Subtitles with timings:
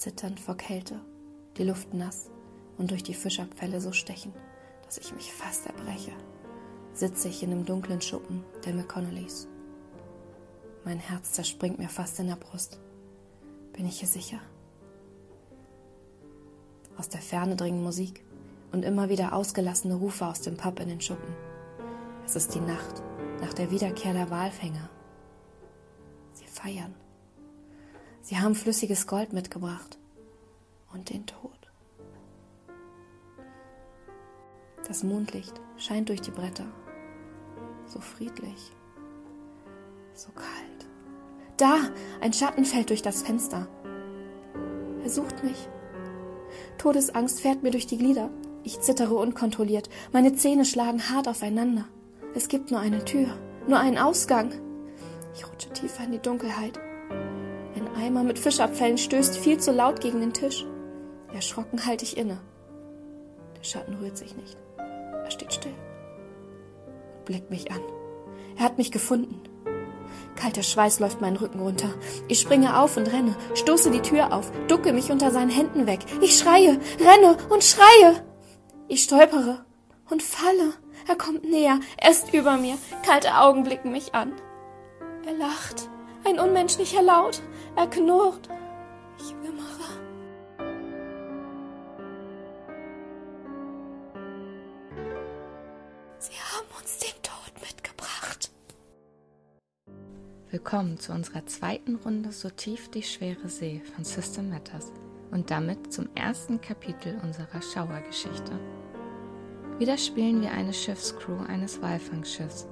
[0.00, 0.98] zitternd vor Kälte,
[1.58, 2.30] die Luft nass
[2.78, 4.32] und durch die Fischabfälle so stechen,
[4.84, 6.12] dass ich mich fast erbreche,
[6.94, 9.46] sitze ich in dem dunklen Schuppen der McConnellys.
[10.84, 12.80] Mein Herz zerspringt mir fast in der Brust.
[13.74, 14.40] Bin ich hier sicher?
[16.96, 18.24] Aus der Ferne dringen Musik
[18.72, 21.34] und immer wieder ausgelassene Rufe aus dem Pub in den Schuppen.
[22.24, 23.02] Es ist die Nacht
[23.42, 24.88] nach der Wiederkehr der Walfänger.
[26.32, 26.94] Sie feiern.
[28.22, 29.98] Sie haben flüssiges Gold mitgebracht
[30.92, 31.50] und den Tod.
[34.86, 36.66] Das Mondlicht scheint durch die Bretter.
[37.86, 38.72] So friedlich.
[40.14, 40.86] So kalt.
[41.56, 41.78] Da!
[42.20, 43.68] Ein Schatten fällt durch das Fenster.
[45.02, 45.68] Er sucht mich.
[46.78, 48.30] Todesangst fährt mir durch die Glieder.
[48.64, 49.88] Ich zittere unkontrolliert.
[50.12, 51.86] Meine Zähne schlagen hart aufeinander.
[52.34, 53.28] Es gibt nur eine Tür,
[53.66, 54.52] nur einen Ausgang.
[55.34, 56.78] Ich rutsche tiefer in die Dunkelheit.
[58.00, 60.64] Eimer mit Fischabfällen stößt viel zu laut gegen den Tisch.
[61.32, 62.40] Erschrocken halte ich inne.
[63.58, 64.56] Der Schatten rührt sich nicht.
[64.78, 65.74] Er steht still
[67.30, 67.80] blickt mich an.
[68.56, 69.40] Er hat mich gefunden.
[70.34, 71.94] Kalter Schweiß läuft meinen Rücken runter.
[72.26, 76.00] Ich springe auf und renne, stoße die Tür auf, ducke mich unter seinen Händen weg.
[76.22, 78.24] Ich schreie, renne und schreie.
[78.88, 79.64] Ich stolpere
[80.10, 80.72] und falle.
[81.06, 82.76] Er kommt näher, er ist über mir.
[83.06, 84.32] Kalte Augen blicken mich an.
[85.24, 85.88] Er lacht,
[86.24, 87.40] ein unmenschlicher Laut.
[87.76, 88.48] Er knurrt.
[89.18, 89.90] Ich wimmere.
[96.18, 98.50] Sie haben uns den Tod mitgebracht.
[100.50, 104.92] Willkommen zu unserer zweiten Runde So tief die schwere See von System Matters
[105.30, 108.52] und damit zum ersten Kapitel unserer Schauergeschichte.
[109.78, 112.66] Wieder spielen wir eine Schiffscrew eines Walfangschiffs,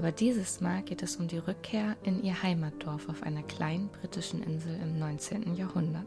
[0.00, 4.42] aber dieses Mal geht es um die Rückkehr in ihr Heimatdorf auf einer kleinen britischen
[4.42, 5.56] Insel im 19.
[5.56, 6.06] Jahrhundert.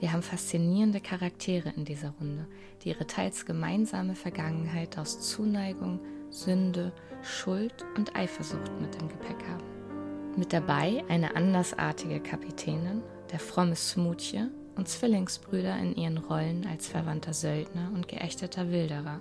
[0.00, 2.46] Wir haben faszinierende Charaktere in dieser Runde,
[2.80, 6.90] die ihre teils gemeinsame Vergangenheit aus Zuneigung, Sünde,
[7.20, 10.34] Schuld und Eifersucht mit im Gepäck haben.
[10.34, 17.34] Mit dabei eine andersartige Kapitänin, der fromme Smoothie und Zwillingsbrüder in ihren Rollen als verwandter
[17.34, 19.20] Söldner und geächteter Wilderer.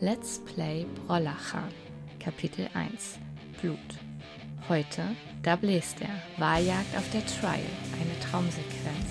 [0.00, 1.68] Let's Play Brollachan,
[2.22, 3.18] Kapitel 1
[3.60, 3.78] Blut.
[4.68, 5.02] Heute,
[5.42, 7.58] da bläst er, Wahljagd auf der Trial,
[8.00, 9.10] eine Traumsequenz.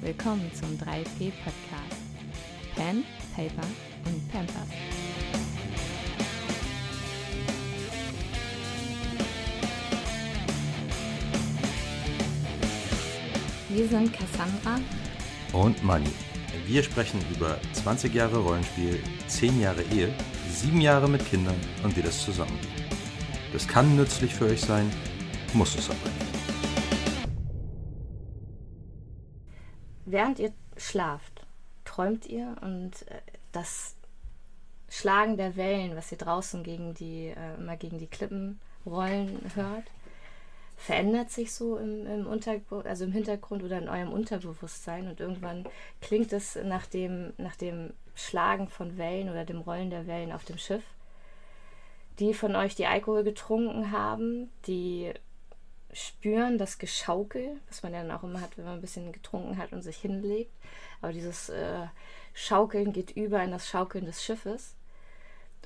[0.00, 2.02] Willkommen zum 3P Podcast.
[2.74, 3.04] Pen,
[3.36, 3.66] Paper
[4.06, 4.68] und Pampers.
[13.68, 14.80] Wir sind Cassandra
[15.52, 16.27] und Money.
[16.66, 20.14] Wir sprechen über 20 Jahre Rollenspiel, 10 Jahre Ehe,
[20.50, 22.68] 7 Jahre mit Kindern und wie das zusammengeht.
[23.52, 24.90] Das kann nützlich für euch sein,
[25.54, 26.28] muss es aber nicht.
[30.04, 31.46] Während ihr schlaft,
[31.84, 33.20] träumt ihr und äh,
[33.52, 33.96] das
[34.88, 39.84] Schlagen der Wellen, was ihr draußen gegen die, äh, immer gegen die Klippen rollen hört,
[40.78, 45.66] verändert sich so im, im, Untergrund, also im Hintergrund oder in eurem Unterbewusstsein und irgendwann
[46.00, 50.44] klingt es nach dem, nach dem Schlagen von Wellen oder dem Rollen der Wellen auf
[50.44, 50.84] dem Schiff.
[52.20, 55.12] Die von euch, die Alkohol getrunken haben, die
[55.92, 59.58] spüren das Geschaukel, was man ja dann auch immer hat, wenn man ein bisschen getrunken
[59.58, 60.52] hat und sich hinlegt.
[61.00, 61.86] Aber dieses äh,
[62.34, 64.76] Schaukeln geht über in das Schaukeln des Schiffes.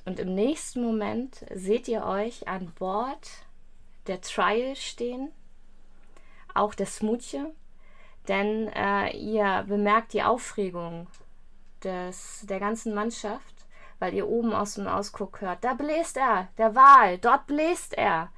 [0.05, 3.29] Und im nächsten Moment seht ihr euch an Bord
[4.07, 5.31] der Trial stehen,
[6.53, 7.45] auch der Smoothie,
[8.27, 11.07] denn äh, ihr bemerkt die Aufregung
[11.83, 13.65] des, der ganzen Mannschaft,
[13.99, 18.29] weil ihr oben aus dem Ausguck hört, da bläst er, der Wal, dort bläst er.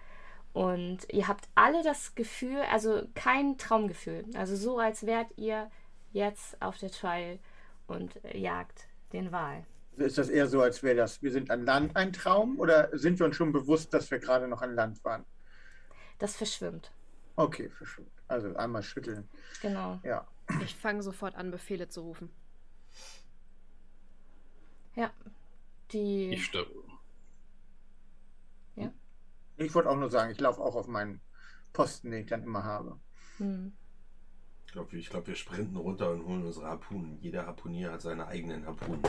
[0.53, 5.69] Und ihr habt alle das Gefühl, also kein Traumgefühl, also so, als wärt ihr
[6.11, 7.39] jetzt auf der Trial
[7.87, 9.65] und jagt den Wal.
[9.97, 13.19] Ist das eher so, als wäre das, wir sind an Land ein Traum oder sind
[13.19, 15.25] wir uns schon bewusst, dass wir gerade noch an Land waren?
[16.19, 16.91] Das verschwimmt.
[17.35, 18.11] Okay, verschwimmt.
[18.27, 19.27] Also einmal schütteln.
[19.61, 19.99] Genau.
[20.03, 20.27] Ja.
[20.63, 22.29] Ich fange sofort an, Befehle zu rufen.
[24.95, 25.11] Ja.
[25.91, 26.29] Die.
[26.29, 26.71] Ich sterbe.
[28.75, 28.91] Ja.
[29.57, 31.21] Ich wollte auch nur sagen, ich laufe auch auf meinen
[31.73, 32.99] Posten, den ich dann immer habe.
[33.37, 33.73] Hm.
[34.65, 37.17] Ich glaube, ich glaub, wir sprinten runter und holen unsere Harpunen.
[37.21, 39.03] Jeder Harpunier hat seine eigenen Harpunen.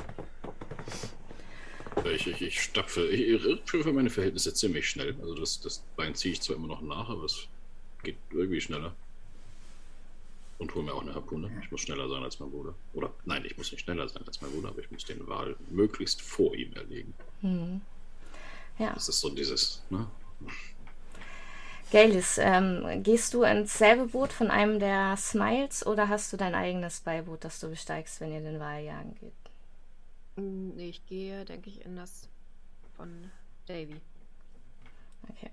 [2.12, 5.17] Ich, ich, ich stapfe ich, für meine Verhältnisse ziemlich schnell.
[5.20, 7.47] Also das, das Bein ziehe ich zwar immer noch nach, aber es
[8.03, 8.94] geht irgendwie schneller.
[10.58, 11.50] Und hole mir auch eine Harpune.
[11.62, 12.75] Ich muss schneller sein als mein Bruder.
[12.94, 15.55] Oder nein, ich muss nicht schneller sein als mein Bruder, aber ich muss den Wal
[15.70, 17.12] möglichst vor ihm erlegen.
[17.43, 17.81] Hm.
[18.79, 18.93] Ja.
[18.94, 20.06] Das ist so dieses, ne?
[21.93, 26.55] Galis, ähm, gehst du ins selbe Boot von einem der Smiles oder hast du dein
[26.55, 29.46] eigenes Beiboot, das du besteigst, wenn ihr den Wal jagen geht?
[30.37, 32.29] Mm, Nee, ich gehe, denke ich, in das
[32.97, 33.31] von
[33.67, 34.00] Davy.
[35.31, 35.50] Okay.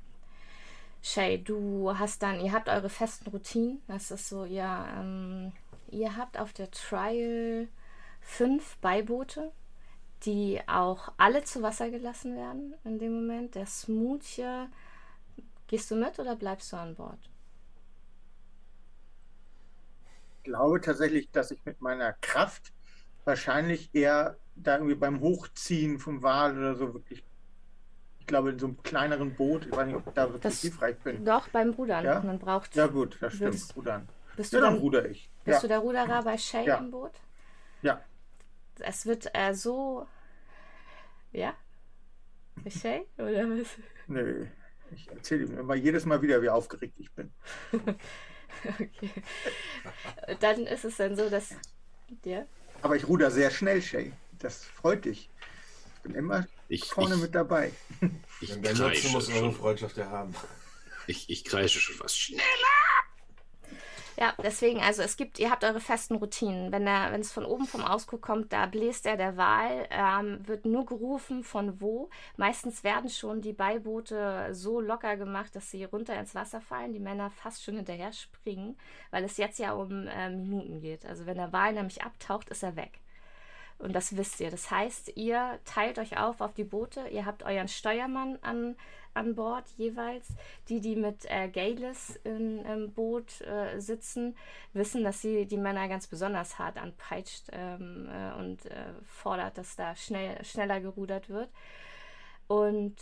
[1.02, 3.82] Shay, du hast dann, ihr habt eure festen Routinen.
[3.88, 4.64] Das ist so, ihr,
[4.98, 5.52] ähm,
[5.92, 7.68] ihr habt auf der Trial
[8.22, 9.52] fünf Beiboote,
[10.26, 13.56] die auch alle zu Wasser gelassen werden in dem Moment.
[13.56, 14.68] Der Smoothie,
[15.68, 17.30] gehst du mit oder bleibst du an Bord?
[20.38, 22.74] Ich glaube tatsächlich, dass ich mit meiner Kraft
[23.26, 27.24] wahrscheinlich eher da irgendwie beim Hochziehen vom Wal oder so wirklich,
[28.20, 30.62] ich glaube, in so einem kleineren Boot, ich weiß nicht, ob ich da wirklich Das-
[30.62, 31.26] hilfreich bin.
[31.26, 32.06] Doch, beim Rudern.
[32.06, 32.22] Ja?
[32.22, 32.76] Man braucht.
[32.76, 33.54] Ja, gut, das stimmt.
[33.54, 34.08] Willst- Rudern.
[34.36, 35.30] Bist Ja, du dann dann, ruder ich.
[35.44, 35.62] bist Ja.
[35.62, 36.78] du der Ruderer bei Shay Ja.
[36.78, 37.12] im Boot?
[37.84, 38.02] Ja.
[38.80, 40.08] Es wird äh, so.
[41.32, 41.54] Ja?
[42.64, 43.06] Bei Shay?
[43.18, 43.68] Oder was?
[44.08, 44.48] Nö.
[44.92, 47.32] Ich erzähle ihm immer jedes Mal wieder, wie aufgeregt ich bin.
[48.64, 49.10] Okay.
[50.40, 51.54] Dann ist es dann so, dass.
[52.24, 52.46] Ja?
[52.82, 54.14] Aber ich ruder sehr schnell, Shay.
[54.44, 55.30] Das freut dich.
[55.96, 57.72] Ich bin immer Ich, vorne ich, mit dabei.
[58.42, 59.56] ich Denn der Nutzen muss eure schon.
[59.56, 60.36] Freundschaft ja haben.
[61.08, 62.42] Ich, ich kreische schon fast schnell.
[64.16, 66.72] Ja, deswegen, also es gibt, ihr habt eure festen Routinen.
[66.72, 70.48] Wenn der, wenn es von oben vom Ausguck kommt, da bläst er der Wal, ähm,
[70.48, 72.10] wird nur gerufen von wo.
[72.38, 77.00] Meistens werden schon die Beiboote so locker gemacht, dass sie runter ins Wasser fallen, die
[77.00, 78.78] Männer fast schon hinterher springen,
[79.10, 81.06] weil es jetzt ja um äh, Minuten geht.
[81.08, 83.00] Also wenn der Wal nämlich abtaucht, ist er weg.
[83.84, 84.50] Und das wisst ihr.
[84.50, 87.06] Das heißt, ihr teilt euch auf auf die Boote.
[87.10, 88.78] Ihr habt euren Steuermann an,
[89.14, 90.30] an Bord jeweils.
[90.70, 94.38] Die, die mit äh, Galis in, im Boot äh, sitzen,
[94.72, 99.76] wissen, dass sie die Männer ganz besonders hart anpeitscht ähm, äh, und äh, fordert, dass
[99.76, 101.50] da schnell, schneller gerudert wird.
[102.48, 102.96] Und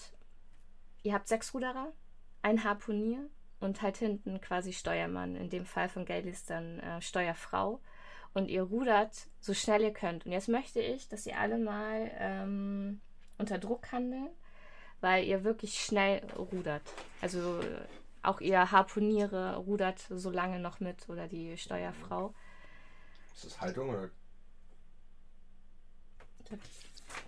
[1.03, 1.93] ihr habt sechs Ruderer,
[2.41, 3.29] ein Harpunier
[3.59, 5.35] und halt hinten quasi Steuermann.
[5.35, 7.79] In dem Fall von Galis dann äh, Steuerfrau
[8.33, 10.25] und ihr rudert so schnell ihr könnt.
[10.25, 13.01] Und jetzt möchte ich, dass ihr alle mal ähm,
[13.37, 14.29] unter Druck handeln,
[15.01, 16.83] weil ihr wirklich schnell rudert.
[17.21, 17.85] Also äh,
[18.23, 22.33] auch ihr Harpuniere rudert so lange noch mit oder die Steuerfrau.
[23.33, 24.09] Ist das Haltung oder?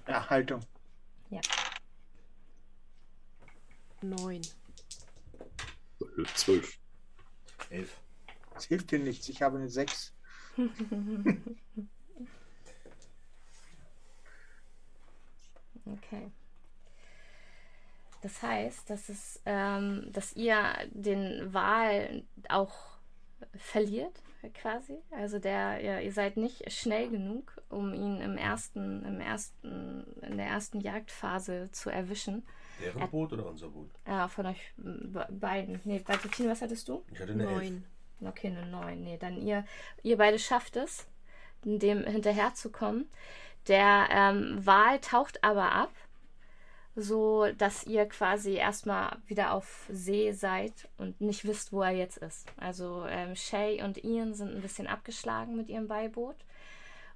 [0.07, 0.61] Ja, Haltung.
[4.01, 4.41] Neun.
[6.35, 6.77] Zwölf.
[7.69, 7.97] Elf.
[8.55, 9.29] Es hilft dir nichts.
[9.29, 10.13] Ich habe eine 6.
[15.85, 16.31] Okay.
[18.21, 20.57] Das heißt, dass es, ähm, dass ihr
[20.91, 22.73] den Wal auch
[23.55, 24.21] verliert,
[24.53, 24.97] quasi.
[25.11, 30.38] Also der, ihr, ihr seid nicht schnell genug, um ihn im ersten, im ersten, in
[30.38, 32.45] der ersten Jagdphase zu erwischen.
[32.81, 33.89] Deren Boot oder unser Boot?
[34.07, 35.81] Ja, von euch be- beiden.
[35.83, 37.03] Nee, bei Tine, was hattest du?
[37.11, 37.51] Ich hatte eine Elf.
[37.61, 37.83] Neun.
[38.27, 39.03] Okay, eine 9.
[39.03, 39.65] Nee, dann ihr,
[40.01, 41.07] ihr beide schafft es,
[41.63, 43.09] dem hinterherzukommen.
[43.67, 45.91] Der ähm, Wal taucht aber ab,
[46.95, 52.17] so dass ihr quasi erstmal wieder auf See seid und nicht wisst, wo er jetzt
[52.17, 52.51] ist.
[52.57, 56.35] Also ähm, Shay und Ian sind ein bisschen abgeschlagen mit ihrem Beiboot.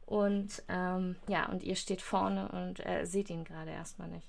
[0.06, 4.27] Und ähm, ja, und ihr steht vorne und äh, seht ihn gerade erstmal nicht.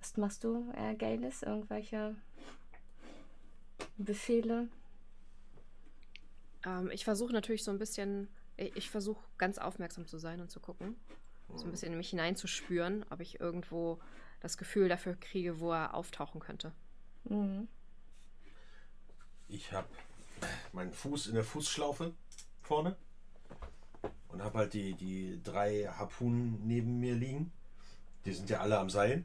[0.00, 1.42] Was machst du, äh, Galis?
[1.42, 2.14] Irgendwelche
[3.96, 4.68] Befehle?
[6.64, 10.50] Ähm, ich versuche natürlich so ein bisschen, ich, ich versuche ganz aufmerksam zu sein und
[10.50, 10.96] zu gucken.
[11.56, 14.00] So ein bisschen in mich hineinzuspüren, ob ich irgendwo
[14.40, 16.72] das Gefühl dafür kriege, wo er auftauchen könnte.
[17.24, 17.68] Mhm.
[19.48, 19.86] Ich habe
[20.72, 22.12] meinen Fuß in der Fußschlaufe
[22.62, 22.96] vorne
[24.28, 27.52] und habe halt die, die drei Harpunen neben mir liegen.
[28.24, 29.24] Die sind ja alle am Seil.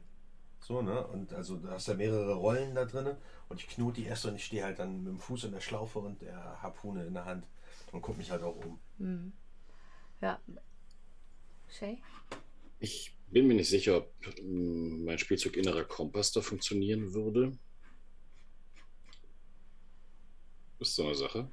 [0.60, 1.06] So, ne?
[1.06, 3.16] Und also da hast ja mehrere Rollen da drin.
[3.50, 5.60] Und ich knote die erst und ich stehe halt dann mit dem Fuß in der
[5.60, 7.44] Schlaufe und der Harpune in der Hand
[7.90, 8.78] und gucke mich halt auch um.
[8.98, 9.32] Mhm.
[10.20, 10.40] Ja.
[11.68, 12.00] Shay?
[12.78, 17.58] Ich bin mir nicht sicher, ob ähm, mein Spielzeug innerer Kompass da funktionieren würde.
[20.78, 21.50] Ist so eine Sache.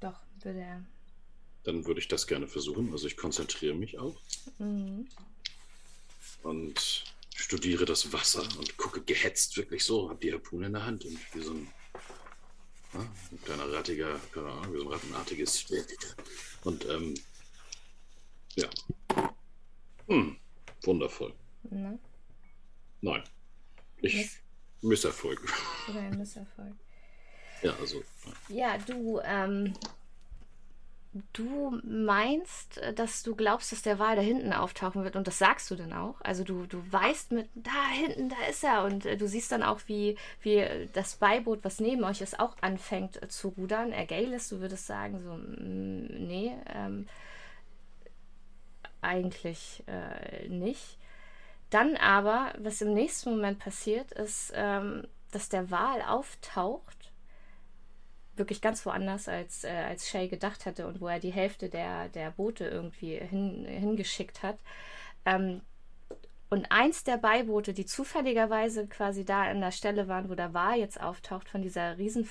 [0.00, 0.84] Doch, würde er.
[1.64, 2.92] Dann würde ich das gerne versuchen.
[2.92, 4.20] Also ich konzentriere mich auch
[4.58, 5.08] Mhm.
[6.42, 7.04] und
[7.42, 11.18] studiere das Wasser und gucke gehetzt wirklich so, habe die Harpune in der Hand und
[11.34, 11.68] wie so ein,
[12.94, 15.66] ja, ein kleiner rattiger, keine Ahnung, wie so ein rattenartiges
[16.64, 17.14] und ähm,
[18.54, 18.68] ja.
[20.06, 20.36] Hm,
[20.82, 21.34] wundervoll.
[21.64, 21.98] Ne?
[23.00, 23.24] Nein.
[24.02, 24.38] Ich Miss-
[24.82, 25.40] Misserfolg.
[25.88, 26.74] Oder ein Misserfolg.
[27.62, 28.02] Ja, also.
[28.48, 29.74] Ja, du, ähm,
[31.32, 35.38] du meinst, äh, dass du glaubst, dass der Wal da hinten auftauchen wird und das
[35.38, 36.20] sagst du dann auch.
[36.22, 39.62] Also du, du weißt mit, da hinten, da ist er und äh, du siehst dann
[39.62, 43.92] auch, wie, wie das Beiboot, was neben euch ist, auch anfängt äh, zu rudern.
[43.92, 47.06] Ergalis, du würdest sagen, so, mm, nee, ähm,
[49.02, 50.98] eigentlich äh, nicht.
[51.70, 57.01] Dann aber, was im nächsten Moment passiert, ist, ähm, dass der Wal auftaucht
[58.36, 62.08] wirklich ganz woanders, als, äh, als Shay gedacht hatte und wo er die Hälfte der,
[62.08, 64.58] der Boote irgendwie hin, hingeschickt hat.
[65.24, 65.60] Ähm,
[66.50, 70.78] und eins der Beiboote, die zufälligerweise quasi da an der Stelle waren, wo der Wal
[70.78, 72.28] jetzt auftaucht, von dieser riesen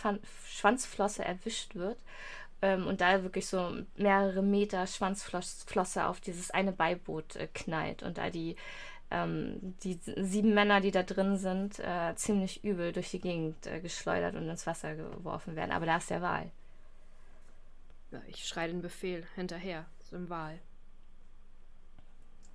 [0.47, 1.97] Schwanzflosse erwischt wird
[2.61, 8.17] ähm, und da wirklich so mehrere Meter Schwanzflosse auf dieses eine Beiboot äh, knallt und
[8.17, 8.55] da die
[9.11, 13.79] ähm, die sieben Männer, die da drin sind, äh, ziemlich übel durch die Gegend äh,
[13.79, 15.71] geschleudert und ins Wasser geworfen werden.
[15.71, 16.51] Aber da ist der Wal.
[18.11, 20.59] Ja, ich schreie den Befehl hinterher zum Wal.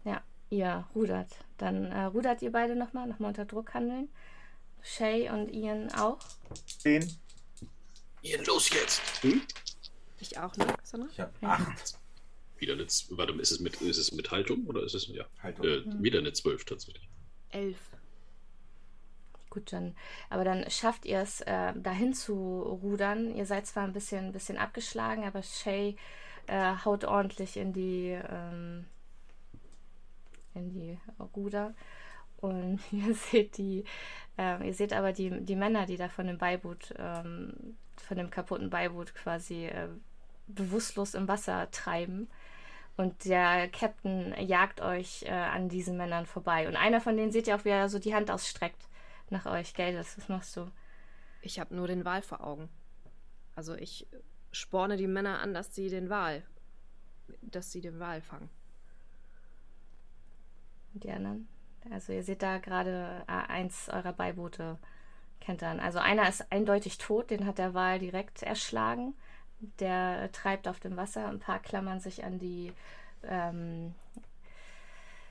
[0.04, 1.36] Ja, ihr rudert.
[1.58, 4.08] Dann äh, rudert ihr beide nochmal, nochmal unter Druck handeln.
[4.82, 6.20] Shay und Ian auch.
[6.78, 7.10] Zehn.
[8.22, 9.00] Ian, los jetzt!
[9.22, 9.42] Hm?
[10.18, 10.66] Ich auch, ne?
[10.82, 11.10] Sondern?
[11.10, 11.98] Ich habe acht.
[12.58, 15.66] Wieder eine, warte, ist es mit, ist es mit Haltung oder ist es, ja, Haltung.
[15.66, 17.08] Äh, wieder eine 12 tatsächlich.
[17.50, 17.78] Elf.
[19.50, 19.94] Gut, dann,
[20.28, 23.34] aber dann schafft ihr es, äh, dahin zu rudern.
[23.34, 25.96] Ihr seid zwar ein bisschen, ein bisschen abgeschlagen, aber Shay
[26.46, 28.84] äh, haut ordentlich in die, ähm,
[30.54, 30.98] in die
[31.34, 31.74] Ruder.
[32.36, 33.84] Und ihr seht die,
[34.38, 38.30] äh, ihr seht aber die, die Männer, die da von dem Beiboot, ähm, von dem
[38.30, 39.88] kaputten Beiboot quasi äh,
[40.46, 42.28] bewusstlos im Wasser treiben.
[42.96, 46.66] Und der Captain jagt euch äh, an diesen Männern vorbei.
[46.66, 48.88] Und einer von denen seht ihr auch, wie er so die Hand ausstreckt
[49.28, 49.74] nach euch.
[49.74, 50.70] Geldes, was machst du?
[51.42, 52.70] Ich habe nur den Wal vor Augen.
[53.54, 54.06] Also ich
[54.50, 56.42] sporne die Männer an, dass sie den Wal,
[57.42, 58.48] dass sie den Wal fangen.
[60.94, 61.48] Und die anderen?
[61.90, 64.78] Also ihr seht da gerade äh, eins eurer Beiboote
[65.40, 65.80] kentern.
[65.80, 69.14] Also einer ist eindeutig tot, den hat der Wal direkt erschlagen
[69.60, 71.28] der treibt auf dem Wasser.
[71.28, 72.72] Ein paar klammern sich an die,
[73.24, 73.94] ähm,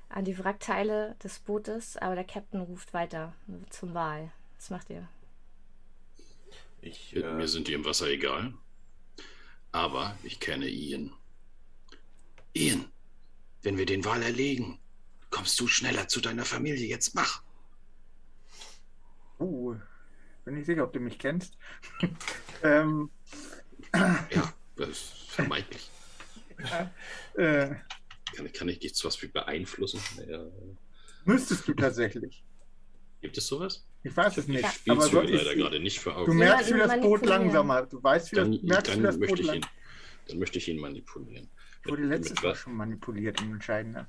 [0.10, 3.34] an die Wrackteile des Bootes, aber der Captain ruft weiter
[3.70, 4.32] zum Wal.
[4.58, 5.08] Was macht ihr?
[6.82, 8.54] Ich, äh, Mir sind die im Wasser egal.
[9.72, 11.12] Aber ich kenne Ian.
[12.54, 12.86] Ian,
[13.64, 14.80] wenn wir den Wal erlegen,
[15.30, 16.88] kommst du schneller zu deiner Familie.
[16.88, 17.44] Jetzt mach.
[19.40, 19.76] Uh,
[20.46, 21.58] bin nicht sicher, ob du mich kennst.
[22.64, 23.10] ähm,
[23.96, 25.90] ja, das ist vermeintlich.
[26.60, 26.92] Ja,
[27.42, 27.76] äh,
[28.36, 30.00] kann, kann ich dich zu was beeinflussen?
[30.28, 30.46] Ja.
[31.26, 32.44] Müsstest du tatsächlich.
[33.22, 33.86] Gibt es sowas?
[34.04, 34.64] Ich weiß es nicht.
[34.84, 36.32] Ich aber so leider ich, gerade nicht für Augen.
[36.32, 37.88] Du merkst, wie das Boot langsamer.
[37.88, 39.66] Du weißt, wie dann, das, merkst, dann wie das möchte Boot ich ihn,
[40.28, 41.50] Dann möchte ich ihn manipulieren.
[41.84, 44.08] Ich wurde letztes Mal schon manipuliert im Entscheidenden.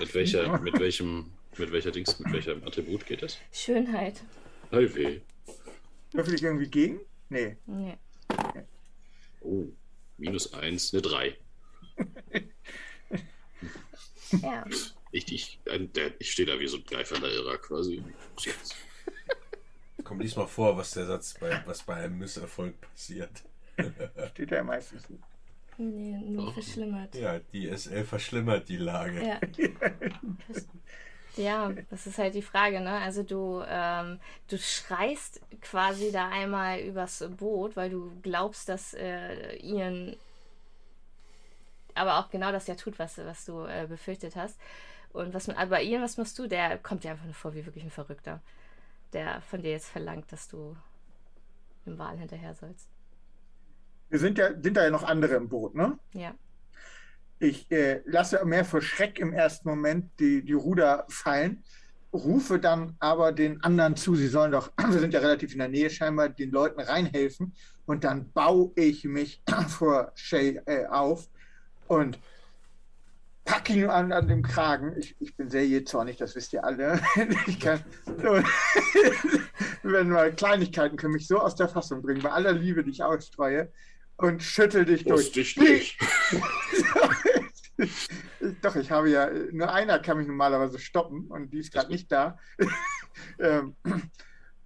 [0.00, 3.38] Mit welcher, mit welchem, mit welcher Dings, mit welchem Attribut geht das?
[3.52, 4.22] Schönheit.
[4.70, 5.20] Hey weh.
[6.12, 7.00] Würfel ich irgendwie gegen?
[7.28, 7.56] Nee.
[7.66, 7.98] Nee.
[8.28, 8.64] Okay.
[9.44, 9.68] Oh,
[10.16, 11.36] minus eins, eine drei.
[14.42, 14.64] ja.
[15.12, 15.60] Ich, ich,
[16.18, 18.02] ich stehe da wie so ein geifernder Irrer quasi.
[18.40, 18.74] Jetzt.
[20.02, 23.44] Komm, lies mal vor, was der Satz bei, was bei einem Misserfolg passiert.
[24.32, 25.22] Steht ja meistens nicht.
[25.76, 26.52] Nee, nur oh.
[26.52, 27.14] verschlimmert.
[27.14, 29.24] Ja, die SL verschlimmert die Lage.
[29.24, 29.40] Ja.
[31.36, 32.92] Ja, das ist halt die Frage, ne?
[33.00, 39.56] Also du, ähm, du schreist quasi da einmal übers Boot, weil du glaubst, dass äh,
[39.56, 40.16] Ian
[41.94, 44.58] aber auch genau das ja tut, was, was du äh, befürchtet hast.
[45.12, 46.48] Und was aber Ian, was machst du?
[46.48, 48.40] Der kommt dir einfach nur vor wie wirklich ein Verrückter,
[49.12, 50.76] der von dir jetzt verlangt, dass du
[51.86, 52.88] im Wal hinterher sollst.
[54.10, 55.98] Wir sind ja, sind da ja noch andere im Boot, ne?
[56.12, 56.34] Ja.
[57.38, 61.62] Ich äh, lasse mehr für Schreck im ersten Moment die, die Ruder fallen,
[62.12, 65.68] rufe dann aber den anderen zu, sie sollen doch, wir sind ja relativ in der
[65.68, 67.54] Nähe scheinbar, den Leuten reinhelfen.
[67.86, 71.28] Und dann baue ich mich vor Shay äh, auf
[71.88, 72.18] und
[73.44, 74.94] packe ihn an, an dem Kragen.
[74.96, 77.00] Ich, ich bin sehr jähzornig, das wisst ihr alle.
[77.46, 78.42] Ich kann, so,
[79.82, 83.02] wenn mal Kleinigkeiten können mich so aus der Fassung bringen, bei aller Liebe, die ich
[83.02, 83.70] ausstreue
[84.16, 85.32] und schüttel dich durch.
[85.32, 85.98] Dich nicht.
[88.62, 92.10] Doch, ich habe ja, nur einer kann mich normalerweise stoppen und die ist gerade nicht
[92.10, 92.38] da.
[93.38, 93.76] ähm,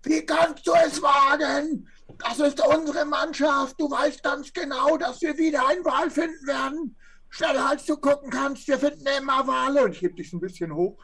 [0.02, 1.88] wie kannst du es wagen?
[2.18, 3.80] Das ist unsere Mannschaft.
[3.80, 6.96] Du weißt ganz genau, dass wir wieder einen Wal finden werden.
[7.30, 9.84] Schneller als du gucken kannst, wir finden immer Wale.
[9.84, 10.98] Und ich heb dich ein bisschen hoch.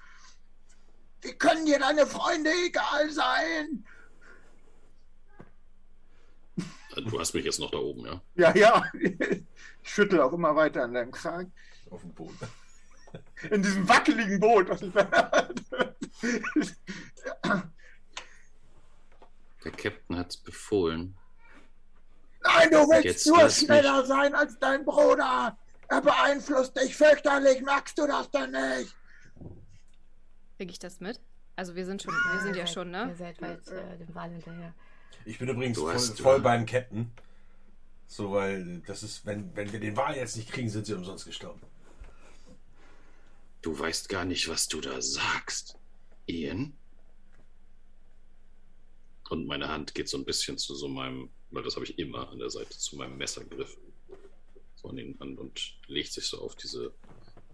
[1.22, 3.84] Wie können dir deine Freunde egal sein?
[6.96, 8.22] Du hast mich jetzt noch da oben, ja?
[8.34, 8.84] Ja, ja.
[9.86, 11.52] Ich schüttel auch immer weiter an deinem Kragen.
[11.94, 12.38] Auf dem Boden.
[13.50, 14.68] In diesem wackeligen Boot.
[14.68, 14.92] was ich-
[19.64, 21.16] Der Captain hat's befohlen.
[22.42, 25.56] Nein, du willst Jetzt nur lass mich- schneller sein als dein Bruder.
[25.88, 27.62] Er beeinflusst dich fürchterlich.
[27.62, 28.94] Merkst du das denn nicht?
[30.58, 31.20] Kriege ich das mit?
[31.56, 33.16] Also wir sind schon, wir sind Ihr ja seid- schon, Ihr ne?
[33.16, 34.74] seid weit äh, dem Wal hinterher.
[35.24, 37.10] Ich bin übrigens voll, hast- voll beim Captain.
[38.06, 41.24] So, weil das ist, wenn, wenn wir den Wal jetzt nicht kriegen, sind sie umsonst
[41.24, 41.62] gestorben.
[43.64, 45.78] Du weißt gar nicht, was du da sagst.
[46.26, 46.76] Ian?
[49.30, 52.28] Und meine Hand geht so ein bisschen zu so meinem, weil das habe ich immer
[52.28, 53.78] an der Seite, zu meinem Messergriff.
[54.74, 56.92] So an den an und legt sich so auf diese,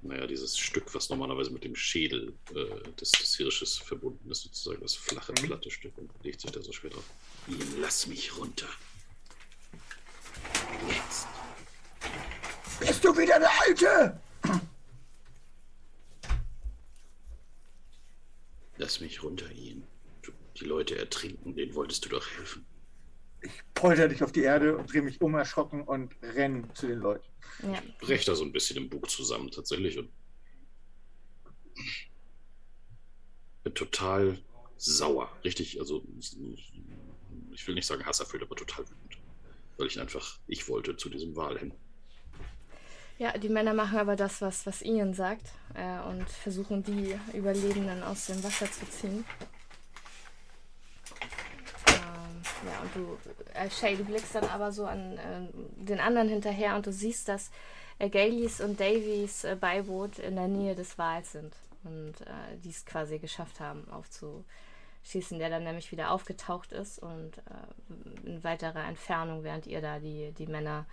[0.02, 4.80] naja, dieses Stück, was normalerweise mit dem Schädel äh, des, des Hirsches verbunden ist, sozusagen
[4.80, 7.08] das flache, platte Stück und legt sich da so schwer drauf.
[7.46, 8.68] Ian, lass mich runter.
[10.88, 11.28] Jetzt.
[12.80, 14.20] Bist du wieder der Alte?
[18.80, 19.82] Lass mich runter, Ian.
[20.22, 22.64] Du, die Leute ertrinken, denen wolltest du doch helfen.
[23.74, 27.26] Polter dich auf die Erde und drehe mich um erschrocken und renn zu den Leuten.
[27.62, 27.82] Ja.
[28.00, 30.10] breche da so ein bisschen im Bug zusammen tatsächlich und
[33.64, 34.38] bin total
[34.78, 35.30] sauer.
[35.44, 36.02] Richtig, also
[37.50, 39.18] ich will nicht sagen hasserfüllt, aber total wütend.
[39.76, 41.74] Weil ich einfach, ich wollte zu diesem Wal hin.
[43.20, 48.02] Ja, die Männer machen aber das, was, was Ian sagt äh, und versuchen die Überlebenden
[48.02, 49.26] aus dem Wasser zu ziehen.
[51.86, 53.18] Ähm, ja, und du,
[53.52, 57.28] äh, Shay, du blickst dann aber so an äh, den anderen hinterher und du siehst,
[57.28, 57.50] dass
[57.98, 62.70] äh, Galeys und Davies äh, Beiboot in der Nähe des Wals sind und äh, die
[62.70, 68.88] es quasi geschafft haben aufzuschießen, der dann nämlich wieder aufgetaucht ist und äh, in weiterer
[68.88, 70.86] Entfernung, während ihr da die, die Männer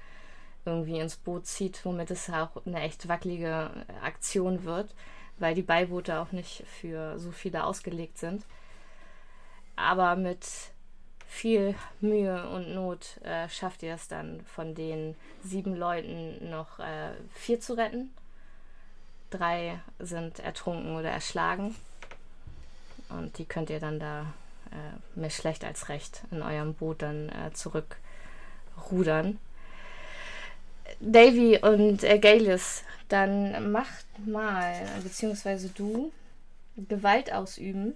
[0.68, 3.72] irgendwie ins Boot zieht, womit es auch eine echt wackelige
[4.04, 4.94] Aktion wird,
[5.40, 8.44] weil die Beiboote auch nicht für so viele ausgelegt sind.
[9.76, 10.46] Aber mit
[11.28, 17.12] viel Mühe und Not äh, schafft ihr es dann, von den sieben Leuten noch äh,
[17.34, 18.12] vier zu retten.
[19.30, 21.76] Drei sind ertrunken oder erschlagen.
[23.10, 24.34] Und die könnt ihr dann da
[24.72, 29.38] äh, mehr schlecht als recht in eurem Boot dann äh, zurückrudern.
[31.00, 34.74] Davy und äh, Galis, dann macht mal,
[35.04, 36.12] beziehungsweise du,
[36.76, 37.96] Gewalt ausüben,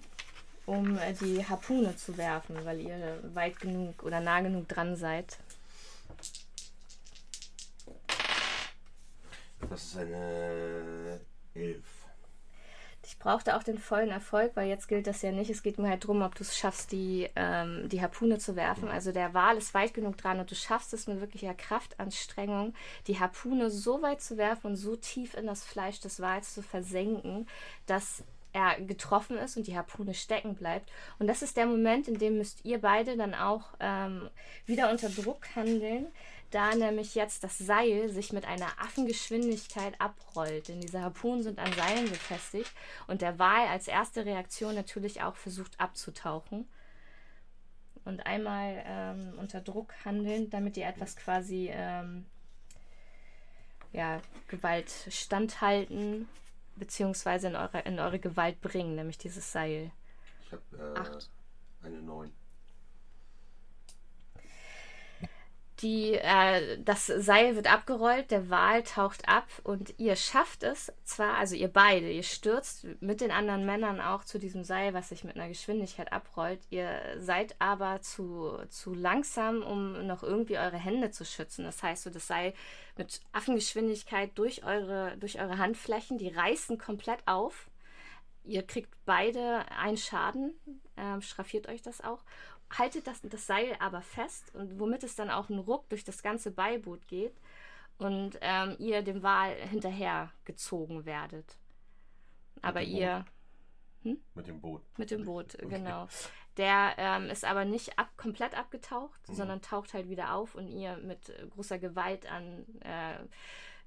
[0.65, 5.37] um äh, die Harpune zu werfen, weil ihr weit genug oder nah genug dran seid.
[9.69, 11.19] Das ist eine
[11.53, 12.00] Elf.
[13.21, 15.51] Brauchte auch den vollen Erfolg, weil jetzt gilt das ja nicht.
[15.51, 18.89] Es geht mir halt darum, ob du es schaffst, die, ähm, die Harpune zu werfen.
[18.89, 22.73] Also der Wal ist weit genug dran und du schaffst es mit wirklicher Kraftanstrengung,
[23.05, 26.63] die Harpune so weit zu werfen und so tief in das Fleisch des Wals zu
[26.63, 27.47] versenken,
[27.85, 30.91] dass er getroffen ist und die Harpune stecken bleibt.
[31.19, 34.29] Und das ist der Moment, in dem müsst ihr beide dann auch ähm,
[34.65, 36.07] wieder unter Druck handeln,
[36.51, 40.67] da nämlich jetzt das Seil sich mit einer Affengeschwindigkeit abrollt.
[40.67, 42.71] Denn diese Harpunen sind an Seilen befestigt
[43.07, 46.67] und der Wal als erste Reaktion natürlich auch versucht abzutauchen.
[48.03, 52.25] Und einmal ähm, unter Druck handeln, damit ihr etwas quasi ähm,
[53.93, 56.27] ja, Gewalt standhalten
[56.75, 59.91] beziehungsweise in eure, in eure Gewalt bringen, nämlich dieses Seil.
[60.45, 62.31] Ich habe äh, eine Neun.
[65.81, 71.37] Die, äh, das Seil wird abgerollt, der Wal taucht ab und ihr schafft es zwar,
[71.37, 75.23] also ihr beide, ihr stürzt mit den anderen Männern auch zu diesem Seil, was sich
[75.23, 76.59] mit einer Geschwindigkeit abrollt.
[76.69, 81.65] Ihr seid aber zu, zu langsam, um noch irgendwie eure Hände zu schützen.
[81.65, 82.53] Das heißt, so das Seil
[82.95, 87.71] mit Affengeschwindigkeit durch eure, durch eure Handflächen, die reißen komplett auf.
[88.43, 90.53] Ihr kriegt beide einen Schaden,
[90.97, 92.23] ähm, schraffiert euch das auch
[92.77, 96.23] haltet das, das Seil aber fest und womit es dann auch einen Ruck durch das
[96.23, 97.35] ganze Beiboot geht
[97.97, 101.57] und ähm, ihr dem Wal hinterher gezogen werdet.
[102.61, 103.25] Aber ihr
[104.03, 104.81] Mit dem Boot.
[104.97, 105.67] mit dem Boot, Okay.
[105.69, 106.07] genau.
[106.57, 109.33] Der ähm, ist aber nicht ab, komplett abgetaucht, Mhm.
[109.35, 113.19] sondern taucht halt wieder auf und ihr mit äh, großer Gewalt an äh,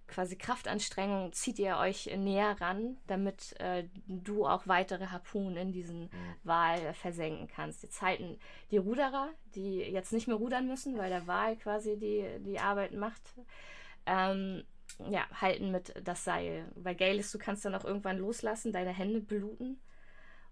[0.06, 6.10] quasi Kraftanstrengung zieht ihr euch näher ran, damit äh, du auch weitere Harpunen in diesen
[6.42, 7.82] Wal äh, versenken kannst.
[7.82, 8.38] Jetzt halten
[8.70, 12.92] die Ruderer, die jetzt nicht mehr rudern müssen, weil der Wal quasi die, die Arbeit
[12.92, 13.22] macht,
[14.06, 14.64] ähm,
[15.10, 16.70] ja, halten mit das Seil.
[16.76, 19.80] Bei Galis, du kannst dann auch irgendwann loslassen, deine Hände bluten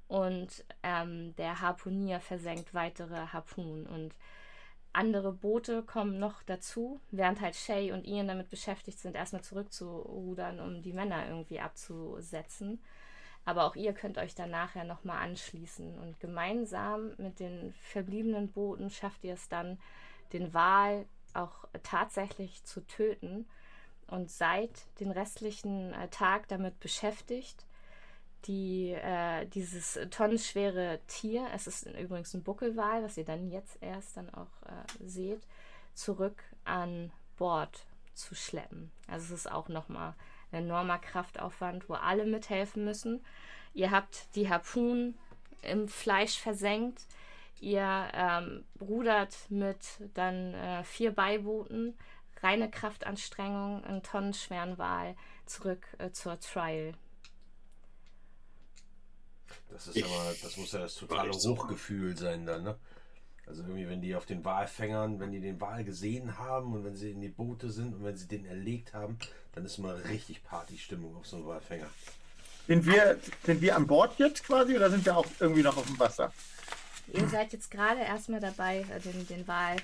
[0.08, 4.14] und ähm, der Harpunier versenkt weitere Harpunen und
[4.92, 10.60] andere Boote kommen noch dazu, während halt Shay und Ian damit beschäftigt sind, erstmal zurückzurudern,
[10.60, 12.82] um die Männer irgendwie abzusetzen.
[13.44, 15.98] Aber auch ihr könnt euch dann nachher nochmal anschließen.
[15.98, 19.78] Und gemeinsam mit den verbliebenen Booten schafft ihr es dann,
[20.32, 23.46] den Wal auch tatsächlich zu töten
[24.06, 27.66] und seid den restlichen äh, Tag damit beschäftigt,
[28.46, 34.16] die, äh, dieses tonnenschwere Tier, es ist übrigens ein Buckelwal, was ihr dann jetzt erst
[34.16, 35.42] dann auch äh, seht,
[35.94, 38.90] zurück an Bord zu schleppen.
[39.08, 40.14] Also es ist auch nochmal
[40.50, 43.24] ein enormer Kraftaufwand, wo alle mithelfen müssen.
[43.74, 45.18] Ihr habt die Harpunen
[45.62, 47.06] im Fleisch versenkt.
[47.60, 49.78] Ihr ähm, rudert mit
[50.14, 51.96] dann äh, vier Beibooten,
[52.42, 55.14] reine Kraftanstrengung, einen tonnenschweren Wal
[55.46, 56.92] zurück äh, zur Trial.
[59.72, 62.78] Das ist aber, das muss ja das totale Hochgefühl sein dann, ne?
[63.46, 66.94] Also irgendwie, wenn die auf den Walfängern, wenn die den Wal gesehen haben und wenn
[66.94, 69.18] sie in die Boote sind und wenn sie den erlegt haben,
[69.52, 71.88] dann ist mal richtig Partystimmung auf so einem Walfänger.
[72.68, 75.86] Sind wir, sind wir an Bord jetzt quasi oder sind wir auch irgendwie noch auf
[75.86, 76.32] dem Wasser?
[77.12, 79.76] Ihr seid jetzt gerade erstmal dabei, äh, den, den Wal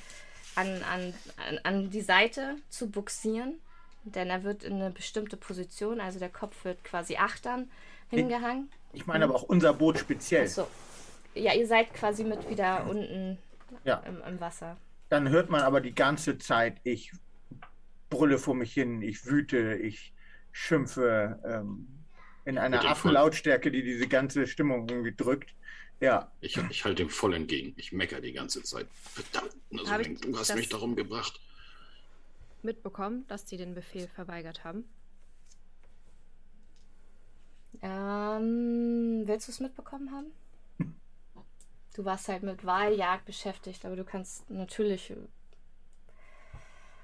[0.55, 3.61] an, an, an, an die Seite zu buxieren.
[4.05, 7.69] Denn er wird in eine bestimmte Position, also der Kopf wird quasi achtern
[8.09, 8.71] hingehangen.
[8.93, 10.45] Ich meine aber auch unser Boot speziell.
[10.45, 10.67] Achso.
[11.35, 13.39] Ja, ihr seid quasi mit wieder unten
[13.85, 13.97] Ja.
[14.07, 14.77] im, im Wasser.
[15.09, 17.13] Dann hört man aber die ganze Zeit, ich
[18.11, 20.13] brülle vor mich hin, ich wüte, ich
[20.53, 21.87] schimpfe ähm,
[22.45, 25.55] in einer dem Affenlautstärke, die diese ganze Stimmung irgendwie drückt.
[26.01, 27.75] Ja, Ich, ich halte ihm voll entgegen.
[27.77, 28.87] Ich meckere die ganze Zeit.
[28.93, 31.41] Verdammt, also, du hast mich darum gebracht.
[32.63, 34.85] Mitbekommen, dass sie den Befehl verweigert haben.
[37.83, 40.33] Ähm, willst du es mitbekommen haben?
[41.95, 45.13] Du warst halt mit Wahljagd beschäftigt, aber du kannst natürlich.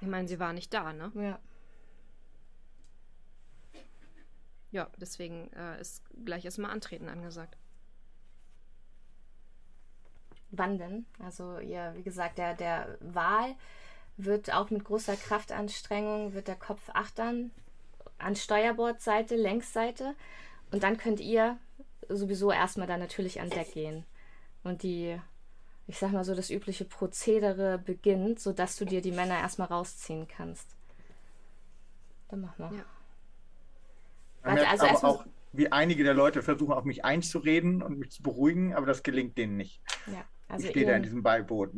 [0.01, 1.11] Ich meine, sie war nicht da, ne?
[1.17, 1.39] Ja.
[4.71, 7.57] Ja, deswegen äh, ist gleich erstmal Antreten angesagt.
[10.51, 11.07] Wann denn?
[11.19, 13.55] Also, ja, wie gesagt, der, der Wal
[14.17, 17.51] wird auch mit großer Kraftanstrengung, wird der Kopf achtern,
[18.19, 20.15] an Steuerbordseite, Längsseite.
[20.71, 21.59] Und dann könnt ihr
[22.09, 24.05] sowieso erstmal dann natürlich an Deck gehen.
[24.63, 25.19] Und die,
[25.87, 30.27] ich sag mal so, das übliche Prozedere beginnt, sodass du dir die Männer erstmal rausziehen
[30.29, 30.77] kannst.
[32.29, 32.75] Dann mach mal.
[32.75, 32.85] Ja.
[34.43, 37.99] Warte, merkt also aber erstmal- auch, wie einige der Leute versuchen, auf mich einzureden und
[37.99, 39.81] mich zu beruhigen, aber das gelingt denen nicht.
[40.07, 41.23] Ja, also ich stehe da in diesem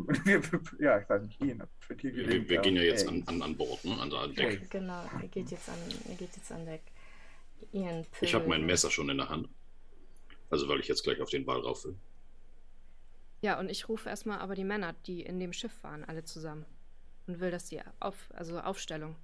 [0.25, 0.40] wir,
[0.79, 2.49] ja, ich weiß nicht, es für dir Wir, gelingt.
[2.49, 4.01] wir gehen ja jetzt an, an, an Bord, ne?
[4.01, 4.70] an der Deck.
[4.70, 5.75] genau, ihr geht jetzt an,
[6.09, 6.83] ihr geht jetzt an Deck.
[7.73, 8.64] Ian Ich habe mein.
[8.66, 9.49] Messer schon in der Hand.
[10.51, 11.97] Also weil ich jetzt gleich auf den Ball rauf will.
[13.42, 16.64] Ja, und ich rufe erstmal aber die Männer, die in dem Schiff waren, alle zusammen.
[17.27, 19.16] Und will, dass die auf, also Aufstellung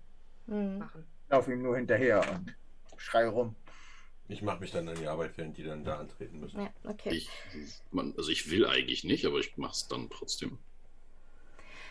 [0.46, 0.78] Mhm.
[0.78, 1.06] machen.
[1.30, 2.54] Lauf ihm nur hinterher und
[2.96, 3.54] schrei rum.
[4.28, 6.60] Ich mache mich dann an die Arbeit, während die dann da antreten müssen.
[6.60, 7.10] Ja, okay.
[7.10, 7.28] Ich,
[7.90, 10.58] man, also ich will eigentlich nicht, aber ich mach's dann trotzdem.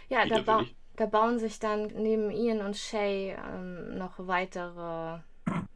[0.09, 0.65] Ja, da, ba
[0.97, 5.19] da bauen sich dann neben Ian und Shay ähm, noch weitere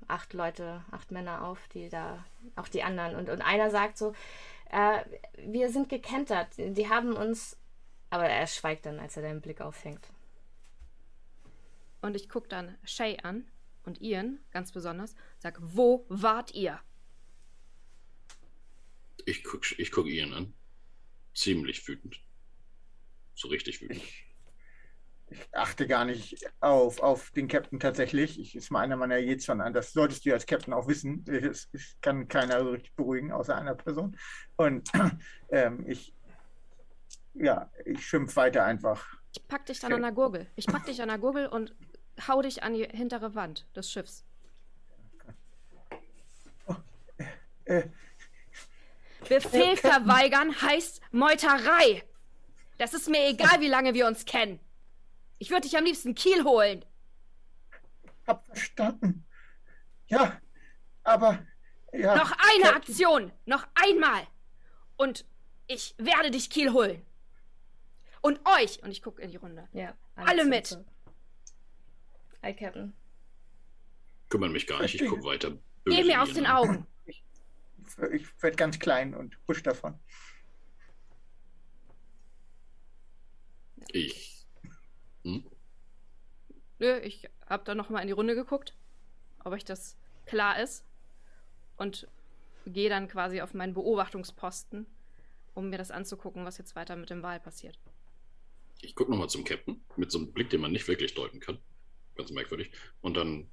[0.07, 3.15] acht Leute, acht Männer auf, die da, auch die anderen.
[3.15, 4.13] Und, und einer sagt so,
[4.69, 5.03] äh,
[5.37, 7.57] wir sind gekentert, die haben uns,
[8.09, 10.07] aber er schweigt dann, als er deinen Blick auffängt.
[12.01, 13.47] Und ich gucke dann Shay an
[13.83, 16.79] und Ian, ganz besonders, sag, wo wart ihr?
[19.25, 20.53] Ich guck, ich guck Ian an.
[21.33, 22.21] Ziemlich wütend.
[23.33, 24.03] So richtig wütend.
[24.03, 24.24] Ich,
[25.27, 28.39] ich achte gar nicht auf, auf den Captain tatsächlich.
[28.39, 29.73] Ich ist mal einer meiner jetzt schon an.
[29.73, 31.25] Das solltest du als Captain auch wissen.
[31.27, 34.17] Es, es kann keiner so richtig beruhigen, außer einer Person.
[34.55, 34.89] Und
[35.49, 36.13] ähm, ich,
[37.33, 39.17] ja, ich schimpf weiter einfach.
[39.33, 40.47] Ich pack dich dann an der Gurgel.
[40.55, 41.75] Ich pack dich an der Gurgel und
[42.27, 44.23] hau dich an die hintere Wand des Schiffs.
[47.65, 47.89] Äh,
[49.27, 52.03] Befehl verweigern heißt Meuterei.
[52.77, 54.59] Das ist mir egal, wie lange wir uns kennen.
[55.45, 56.83] Ich würde dich am liebsten Kiel holen.
[58.25, 59.27] hab verstanden.
[60.07, 60.41] Ja,
[61.03, 61.45] aber
[61.93, 62.15] ja.
[62.15, 63.31] Noch eine Captain, Aktion.
[63.45, 64.25] Noch einmal.
[64.97, 65.23] Und
[65.67, 67.05] ich werde dich Kiel holen.
[68.21, 68.81] Und euch.
[68.81, 69.69] Und ich gucke in die Runde.
[69.71, 70.79] Ja, Alle sind mit.
[72.41, 72.95] Hi, Captain.
[74.29, 75.55] Kümmern mich gar nicht, ich guck weiter.
[75.85, 76.47] Geh mir aus den.
[76.47, 76.87] Augen.
[78.11, 79.99] Ich werde ganz klein und husch davon.
[83.89, 84.34] Ich.
[86.79, 88.75] Nö, ich habe da noch mal in die Runde geguckt,
[89.43, 90.85] ob euch das klar ist.
[91.77, 92.07] Und
[92.65, 94.85] gehe dann quasi auf meinen Beobachtungsposten,
[95.53, 97.79] um mir das anzugucken, was jetzt weiter mit dem Wal passiert.
[98.81, 101.59] Ich gucke nochmal zum Captain mit so einem Blick, den man nicht wirklich deuten kann.
[102.15, 102.71] Ganz merkwürdig.
[103.01, 103.49] Und dann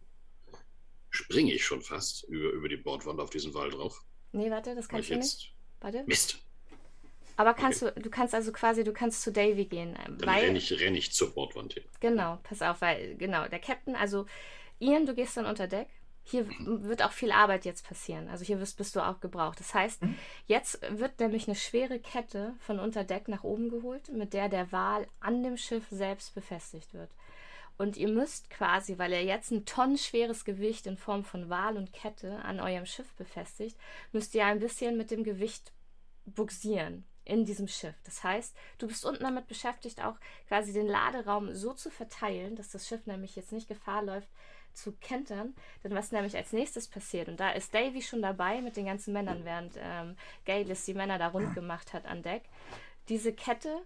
[1.11, 4.05] springe ich schon fast über, über die Bordwand auf diesen Wal drauf.
[4.33, 5.55] Nee, warte, das kannst ich du nicht.
[5.81, 6.05] Warte.
[6.07, 6.39] Mist.
[7.37, 9.95] Aber kannst du, du kannst also quasi, du kannst zu Davy gehen.
[10.19, 11.85] Dann Weil, renne ich, renn ich zur Bordwand hin.
[12.01, 14.27] Genau, pass auf, weil, genau, der Captain, also
[14.81, 15.89] Ian, du gehst dann unter Deck.
[16.25, 16.55] Hier w-
[16.89, 18.29] wird auch viel Arbeit jetzt passieren.
[18.29, 19.59] Also hier wirst, bist du auch gebraucht.
[19.59, 20.03] Das heißt,
[20.47, 24.71] jetzt wird nämlich eine schwere Kette von unter Deck nach oben geholt, mit der der
[24.71, 27.11] Wal an dem Schiff selbst befestigt wird.
[27.77, 31.93] Und ihr müsst quasi, weil er jetzt ein tonnenschweres Gewicht in Form von Wal und
[31.93, 33.77] Kette an eurem Schiff befestigt,
[34.13, 35.73] müsst ihr ein bisschen mit dem Gewicht
[36.25, 37.95] buxieren in diesem Schiff.
[38.05, 40.17] Das heißt, du bist unten damit beschäftigt, auch
[40.49, 44.29] quasi den Laderaum so zu verteilen, dass das Schiff nämlich jetzt nicht Gefahr läuft
[44.73, 45.55] zu kentern.
[45.85, 49.13] Denn was nämlich als nächstes passiert, und da ist Davy schon dabei mit den ganzen
[49.13, 52.43] Männern, während ähm, Gaelis die Männer da rund gemacht hat an Deck,
[53.09, 53.83] diese Kette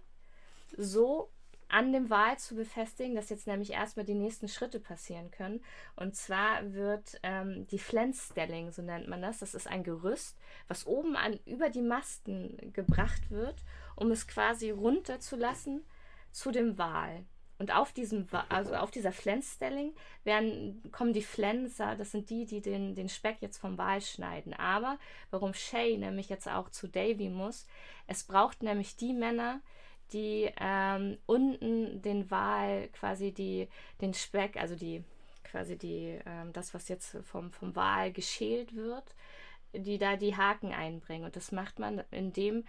[0.77, 1.29] so
[1.69, 5.61] an dem Wal zu befestigen, dass jetzt nämlich erstmal die nächsten Schritte passieren können.
[5.95, 10.87] Und zwar wird ähm, die Flensstelling, so nennt man das, das ist ein Gerüst, was
[10.87, 13.55] oben an über die Masten gebracht wird,
[13.95, 15.83] um es quasi runterzulassen
[16.31, 17.25] zu dem Wal.
[17.59, 22.61] Und auf diesem, also auf dieser Flensstelling werden, kommen die Flenser, das sind die, die
[22.61, 24.53] den, den Speck jetzt vom Wal schneiden.
[24.53, 24.99] Aber
[25.31, 27.65] warum Shay nämlich jetzt auch zu Davy muss,
[28.05, 29.61] es braucht nämlich die Männer,
[30.13, 33.67] die ähm, unten den Wal quasi die,
[34.01, 35.03] den Speck, also die
[35.43, 39.15] quasi die, ähm, das, was jetzt vom, vom Wal geschält wird,
[39.73, 41.25] die da die Haken einbringen.
[41.25, 42.65] Und das macht man, indem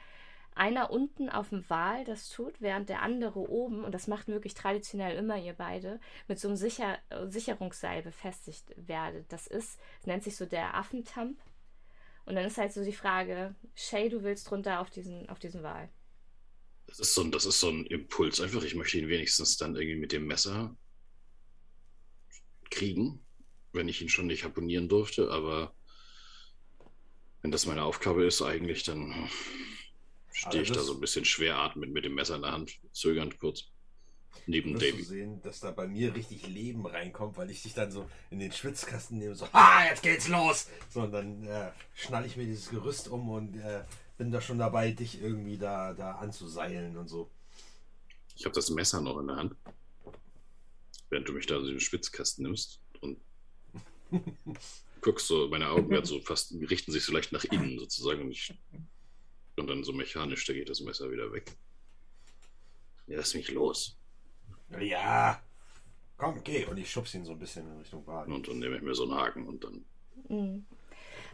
[0.55, 4.55] einer unten auf dem Wal das tut, während der andere oben, und das macht wirklich
[4.55, 9.33] traditionell immer ihr beide, mit so einem Sicher Sicherungsseil befestigt werdet.
[9.33, 11.39] Das ist, das nennt sich so der Affentamp.
[12.27, 15.63] Und dann ist halt so die Frage, Shay, du willst runter auf diesen, auf diesen
[15.63, 15.89] Wal.
[16.89, 18.65] Das ist, so ein, das ist so ein Impuls einfach.
[18.65, 20.75] Ich möchte ihn wenigstens dann irgendwie mit dem Messer
[22.71, 23.25] kriegen,
[23.73, 25.31] wenn ich ihn schon nicht harponieren durfte.
[25.31, 25.75] Aber
[27.43, 29.29] wenn das meine Aufgabe ist, eigentlich, dann
[30.33, 33.39] stehe ich da so ein bisschen schwer atmend mit dem Messer in der Hand, zögernd
[33.39, 33.65] kurz.
[34.47, 35.03] Neben wirst du Davy.
[35.03, 38.51] sehen, dass da bei mir richtig Leben reinkommt, weil ich dich dann so in den
[38.51, 40.69] Schwitzkasten nehme, so, ha, jetzt geht's los!
[40.89, 43.85] So, und dann äh, schnall ich mir dieses Gerüst um und äh,
[44.19, 47.31] bin da schon dabei, dich irgendwie da, da anzuseilen und so.
[48.37, 49.57] Ich habe das Messer noch in der Hand.
[51.09, 53.19] Während du mich da so in den Schwitzkasten nimmst und
[55.01, 58.33] guckst so, meine Augen werden so fast, richten sich so leicht nach innen sozusagen und,
[58.33, 58.53] ich,
[59.57, 61.57] und dann so mechanisch stecke ich das Messer wieder weg.
[63.07, 63.97] Ja, lass mich los.
[64.81, 65.43] Ja,
[66.19, 66.67] komm, geh.
[66.67, 68.33] Und ich schubs ihn so ein bisschen in Richtung Wagen.
[68.33, 69.85] Und dann nehme ich mir so einen Haken und dann.
[70.29, 70.67] Mhm.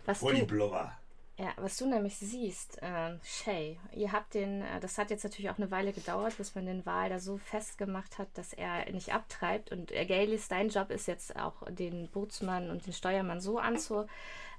[0.05, 0.97] Was die du, Blubber.
[1.37, 5.51] Ja, was du nämlich siehst, ähm, Shay, ihr habt den, äh, das hat jetzt natürlich
[5.51, 9.13] auch eine Weile gedauert, bis man den Wal da so festgemacht hat, dass er nicht
[9.13, 9.73] abtreibt.
[9.73, 14.07] Und äh, Gaelis, dein Job ist jetzt auch, den Bootsmann und den Steuermann so anzu,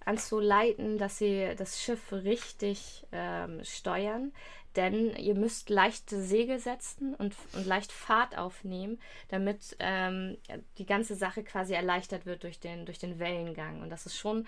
[0.03, 4.33] anzuleiten, dass sie das Schiff richtig ähm, steuern.
[4.75, 10.37] Denn ihr müsst leichte Segel setzen und, und leicht Fahrt aufnehmen, damit ähm,
[10.77, 13.81] die ganze Sache quasi erleichtert wird durch den, durch den Wellengang.
[13.81, 14.45] Und das ist schon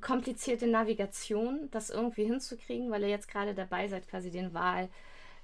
[0.00, 4.88] komplizierte Navigation, das irgendwie hinzukriegen, weil ihr jetzt gerade dabei seid, quasi den Wal,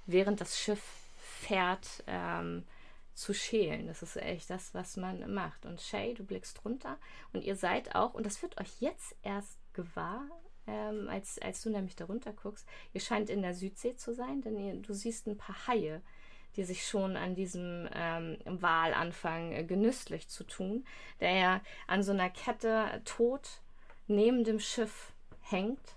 [0.05, 0.81] während das Schiff
[1.17, 2.65] fährt, ähm,
[3.13, 3.87] zu schälen.
[3.87, 5.65] Das ist echt das, was man macht.
[5.65, 6.97] Und Shay, du blickst runter
[7.33, 10.25] und ihr seid auch, und das wird euch jetzt erst gewahr,
[10.67, 14.41] ähm, als, als du nämlich da runter guckst, ihr scheint in der Südsee zu sein,
[14.41, 16.01] denn ihr, du siehst ein paar Haie,
[16.55, 20.85] die sich schon an diesem ähm, Wal anfangen, genüsslich zu tun,
[21.19, 23.61] der ja an so einer Kette tot
[24.09, 25.95] neben dem Schiff hängt.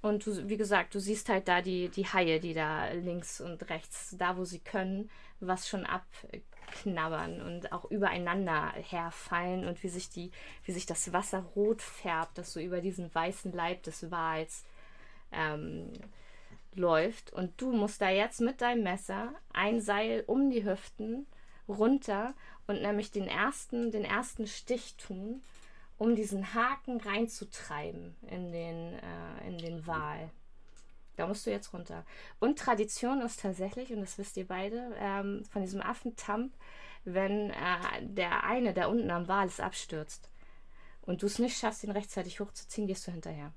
[0.00, 3.68] Und du, wie gesagt, du siehst halt da die, die Haie, die da links und
[3.70, 10.10] rechts, da wo sie können, was schon abknabbern und auch übereinander herfallen und wie sich
[10.10, 10.32] die,
[10.64, 14.64] wie sich das Wasser rot färbt, das so über diesen weißen Leib des Wals
[15.30, 15.92] ähm,
[16.74, 17.32] läuft.
[17.32, 21.26] Und du musst da jetzt mit deinem Messer ein Seil um die Hüften
[21.68, 22.34] runter
[22.66, 25.42] und nämlich den ersten, den ersten Stich tun,
[25.98, 30.30] um diesen Haken reinzutreiben in den, äh, in den Wal.
[31.16, 32.04] Da musst du jetzt runter.
[32.40, 36.54] Und Tradition ist tatsächlich, und das wisst ihr beide, ähm, von diesem Affentamp,
[37.04, 37.56] wenn äh,
[38.00, 40.30] der eine, der unten am Wal ist, abstürzt
[41.02, 43.52] und du es nicht schaffst, ihn rechtzeitig hochzuziehen, gehst du hinterher.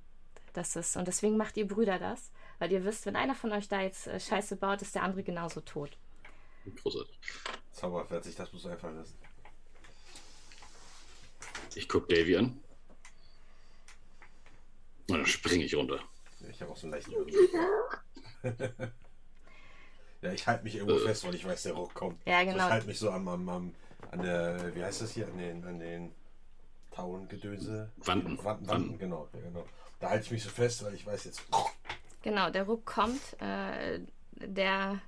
[0.53, 3.67] Das ist, und deswegen macht ihr Brüder das, weil ihr wisst, wenn einer von euch
[3.67, 5.97] da jetzt äh, Scheiße baut, ist der andere genauso tot.
[6.81, 7.19] Großartig.
[8.23, 9.17] Sich das muss einfallen lassen.
[11.75, 12.59] Ich gucke Davy an.
[15.09, 15.99] Und dann springe ich runter.
[16.49, 17.13] Ich habe auch so einen leichten
[18.43, 18.49] ja,
[20.21, 22.25] Ja, ich halte mich irgendwo äh, fest, weil ich weiß, der Ruck kommt.
[22.25, 22.57] Ja, genau.
[22.57, 23.75] So, ich halte mich so am, am, am,
[24.09, 26.11] an der, wie heißt das hier, an den, an den
[26.91, 27.91] Tauengedöse.
[27.97, 28.43] Wanden.
[28.43, 29.65] Wanden, Wanden, genau, ja, genau.
[29.99, 31.43] Da halte ich mich so fest, weil ich weiß jetzt.
[32.23, 33.39] Genau, der Ruck kommt.
[33.39, 33.99] Äh,
[34.31, 35.01] der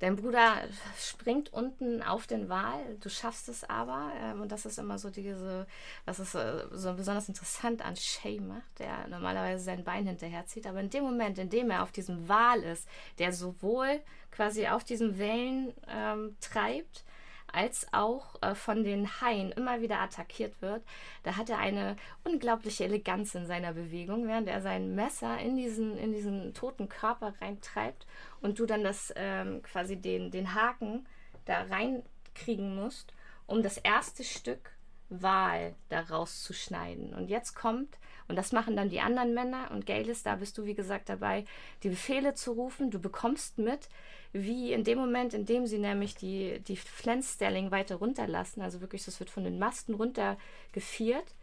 [0.00, 0.62] Dein Bruder
[0.96, 4.12] springt unten auf den Wal, du schaffst es aber.
[4.20, 5.66] Ähm, und das ist immer so diese,
[6.04, 10.66] was es äh, so besonders interessant an Shay macht, der normalerweise sein Bein hinterherzieht.
[10.66, 14.84] Aber in dem Moment, in dem er auf diesem Wal ist, der sowohl quasi auf
[14.84, 17.04] diesen Wellen ähm, treibt,
[17.52, 20.82] als auch äh, von den Haien immer wieder attackiert wird,
[21.22, 25.96] da hat er eine unglaubliche Eleganz in seiner Bewegung, während er sein Messer in diesen,
[25.96, 28.06] in diesen toten Körper reintreibt
[28.40, 31.06] und du dann das ähm, quasi den, den Haken
[31.46, 33.12] da reinkriegen musst,
[33.46, 34.72] um das erste Stück
[35.10, 37.14] Wahl daraus zu schneiden.
[37.14, 40.66] Und jetzt kommt, und das machen dann die anderen Männer, und Gaelis, da bist du
[40.66, 41.46] wie gesagt dabei,
[41.82, 42.90] die Befehle zu rufen.
[42.90, 43.88] Du bekommst mit,
[44.32, 49.04] wie in dem Moment, in dem sie nämlich die, die Flensstelling weiter runterlassen, also wirklich,
[49.04, 51.34] das wird von den Masten runtergefiert,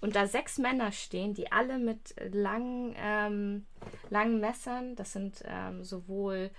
[0.00, 3.66] und da sechs Männer stehen, die alle mit langen, ähm,
[4.10, 6.50] langen Messern, das sind ähm, sowohl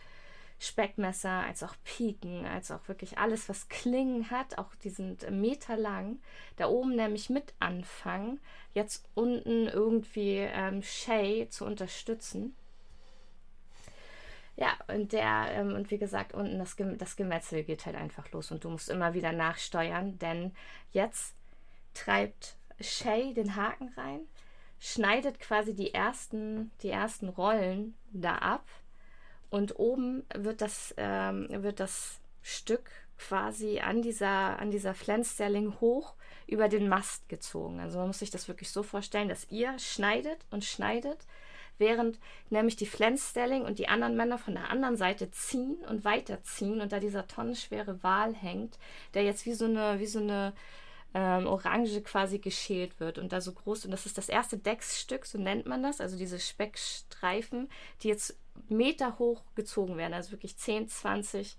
[0.60, 6.20] Speckmesser als auch Piken, als auch wirklich alles, was Klingen hat, auch die sind meterlang,
[6.56, 8.40] da oben nämlich mit anfangen,
[8.74, 12.56] jetzt unten irgendwie ähm, Shay zu unterstützen.
[14.58, 18.52] Ja, und der, ähm, und wie gesagt, unten das, das Gemetzel geht halt einfach los
[18.52, 20.52] und du musst immer wieder nachsteuern, denn
[20.92, 21.36] jetzt
[21.94, 24.22] treibt Shay den Haken rein,
[24.80, 28.66] schneidet quasi die ersten, die ersten Rollen da ab
[29.52, 32.90] und oben wird das, ähm, wird das Stück
[33.20, 36.16] quasi an dieser, an dieser Flensstelling hoch
[36.48, 37.80] über den Mast gezogen.
[37.80, 41.20] Also man muss sich das wirklich so vorstellen, dass ihr schneidet und schneidet
[41.78, 46.82] während nämlich die Flensstelling und die anderen Männer von der anderen Seite ziehen und weiterziehen
[46.82, 48.78] und da dieser tonnenschwere Wal hängt,
[49.14, 50.54] der jetzt wie so eine, wie so eine
[51.14, 55.26] ähm, Orange quasi geschält wird und da so groß, und das ist das erste Decksstück,
[55.26, 57.70] so nennt man das, also diese Speckstreifen,
[58.02, 58.38] die jetzt
[58.70, 61.58] Meter hoch gezogen werden, also wirklich 10, 20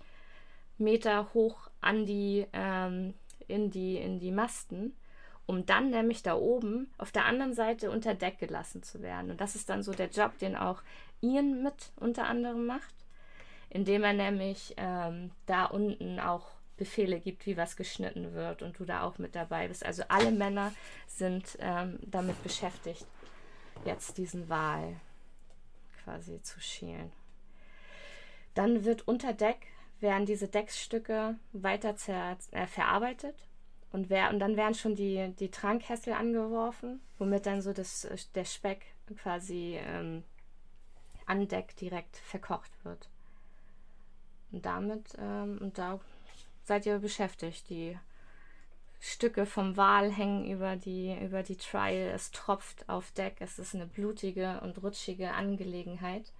[0.77, 3.13] Meter hoch an die, ähm,
[3.47, 4.95] in die, in die Masten
[5.49, 9.31] um dann nämlich da oben auf der anderen Seite unter Deck gelassen zu werden.
[9.31, 10.83] Und das ist dann so der Job, den auch
[11.21, 12.93] Ian mit unter anderem macht,
[13.71, 18.85] indem er nämlich ähm, da unten auch Befehle gibt, wie was geschnitten wird und du
[18.85, 19.83] da auch mit dabei bist.
[19.83, 20.71] Also alle Männer
[21.07, 23.07] sind ähm, damit beschäftigt,
[23.85, 24.97] jetzt diesen Wal
[26.03, 27.11] quasi zu schälen.
[28.53, 29.65] Dann wird unter Deck
[29.99, 31.95] werden diese Decksstücke weiter
[32.51, 33.48] äh, verarbeitet
[33.91, 38.45] und, wer, und dann werden schon die, die Trankkessel angeworfen, womit dann so das, der
[38.45, 38.85] Speck
[39.17, 40.23] quasi ähm,
[41.25, 43.09] an Deck direkt verkocht wird.
[44.51, 45.99] Und damit, ähm, und da
[46.63, 47.69] seid ihr beschäftigt.
[47.69, 47.97] Die
[48.99, 52.11] Stücke vom Wal hängen über die, über die Trial.
[52.13, 53.37] Es tropft auf Deck.
[53.39, 56.31] Es ist eine blutige und rutschige Angelegenheit.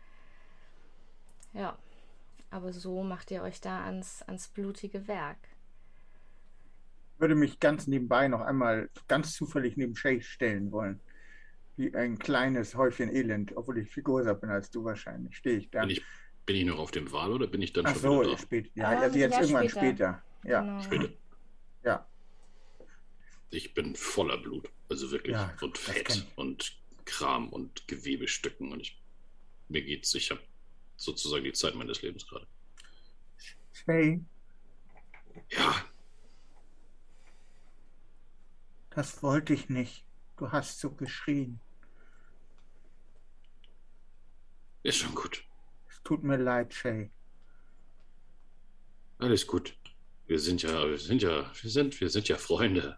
[1.53, 1.77] Ja,
[2.51, 5.37] aber so macht ihr euch da ans, ans blutige Werk
[7.19, 10.99] würde mich ganz nebenbei noch einmal ganz zufällig neben Shay stellen wollen.
[11.75, 15.37] Wie ein kleines Häufchen Elend, obwohl ich viel größer bin als du wahrscheinlich.
[15.37, 15.81] Stehe ich da.
[15.81, 16.03] Bin ich,
[16.45, 18.37] bin ich noch auf dem Wal oder bin ich dann Ach schon so, wieder da?
[18.37, 19.81] Spät, ja, also jetzt ja, irgendwann später.
[19.81, 20.23] später.
[20.43, 20.61] Ja.
[20.61, 20.81] Genau.
[20.81, 21.09] Später.
[21.83, 22.07] Ja.
[23.51, 24.69] Ich bin voller Blut.
[24.89, 25.33] Also wirklich.
[25.33, 28.71] Ja, und Fett und Kram und Gewebestücken.
[28.71, 29.01] Und ich,
[29.69, 30.41] mir geht's, ich habe
[30.97, 32.47] sozusagen die Zeit meines Lebens gerade.
[33.71, 34.21] Shay.
[35.49, 35.75] Ja,
[38.89, 40.05] Das wollte ich nicht.
[40.37, 41.59] Du hast so geschrien.
[44.83, 45.43] Ist schon gut.
[45.89, 47.11] Es tut mir leid, Shay.
[49.19, 49.77] Alles gut.
[50.27, 52.97] Wir sind ja, wir sind ja, wir sind, wir sind ja Freunde.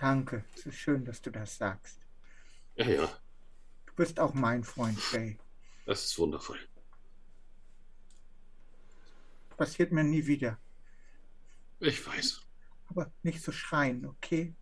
[0.00, 0.44] Danke.
[0.56, 2.00] Es ist schön, dass du das sagst.
[2.74, 3.20] Ja, ja.
[3.86, 5.38] Du bist auch mein Freund, Shay.
[5.86, 6.58] Das ist wundervoll.
[9.56, 10.58] Passiert mir nie wieder.
[11.80, 12.49] Ich weiß.
[12.90, 14.54] Aber nicht so schreien, okay?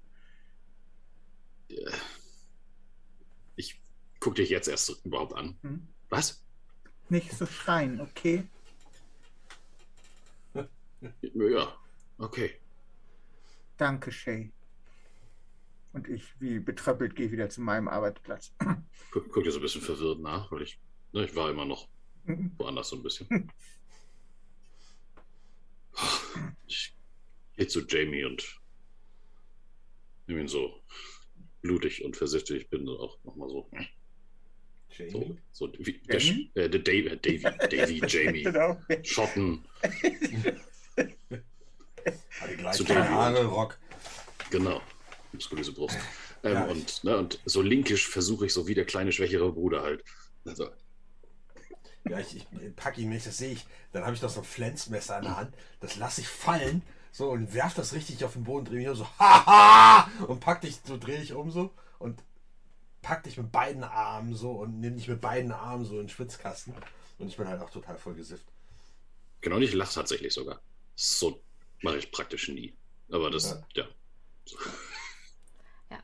[3.57, 3.83] Ich
[4.21, 5.59] guck dich jetzt erst überhaupt an.
[5.63, 5.89] Hm?
[6.11, 6.45] Was?
[7.09, 8.47] Nicht so schreien, okay?
[11.23, 11.77] Ja,
[12.19, 12.55] okay.
[13.77, 14.53] Danke, Shay.
[15.93, 18.53] Und ich, wie betröppelt, gehe wieder zu meinem Arbeitsplatz.
[19.11, 20.79] Guck, guck dir so ein bisschen verwirrt nach, weil ich,
[21.13, 21.89] ne, ich war immer noch
[22.25, 22.53] mhm.
[22.59, 23.29] woanders so ein bisschen.
[27.59, 28.59] gehe zu Jamie und
[30.27, 30.81] nehme ihn so
[31.61, 33.69] blutig und versichtig bin auch nochmal so.
[35.11, 36.21] So, so wie der,
[36.55, 38.81] äh, der Davy, Davy, Davy, Jamie, genau.
[39.03, 39.65] Schotten.
[40.97, 43.79] die gleichen Haare, Rock.
[44.51, 44.81] Genau,
[45.33, 45.97] muskulöse Brust.
[46.43, 49.83] Ähm, ja, und, ne, und so linkisch versuche ich so wie der kleine, schwächere Bruder
[49.83, 50.03] halt.
[50.45, 50.69] Also.
[52.09, 54.47] Ja, ich, ich packe ihn, ich das sehe, ich, dann habe ich noch so ein
[54.47, 55.55] Flensmesser in der Hand.
[55.79, 56.83] Das lasse ich fallen,
[57.13, 60.11] so und werf das richtig auf den Boden, drehe mich um so, haha!
[60.27, 62.23] Und pack dich, so drehe ich um so und
[63.03, 66.09] pack dich mit beiden Armen so und nimm dich mit beiden Armen so in den
[66.09, 66.75] Schwitzkasten.
[67.19, 68.47] Und ich bin halt auch total voll gesifft.
[69.41, 70.61] Genau, ich lache tatsächlich sogar.
[70.95, 71.41] So
[71.83, 72.75] mache ich praktisch nie.
[73.11, 73.85] Aber das, ja.
[73.85, 73.89] ja.
[75.91, 75.99] Ja.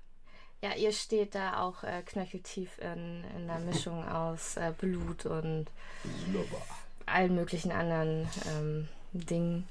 [0.62, 0.76] ja.
[0.76, 5.66] ihr steht da auch äh, knöcheltief in, in der Mischung aus äh, Blut und
[6.30, 6.62] Slobber.
[7.06, 9.68] allen möglichen anderen ähm, Dingen.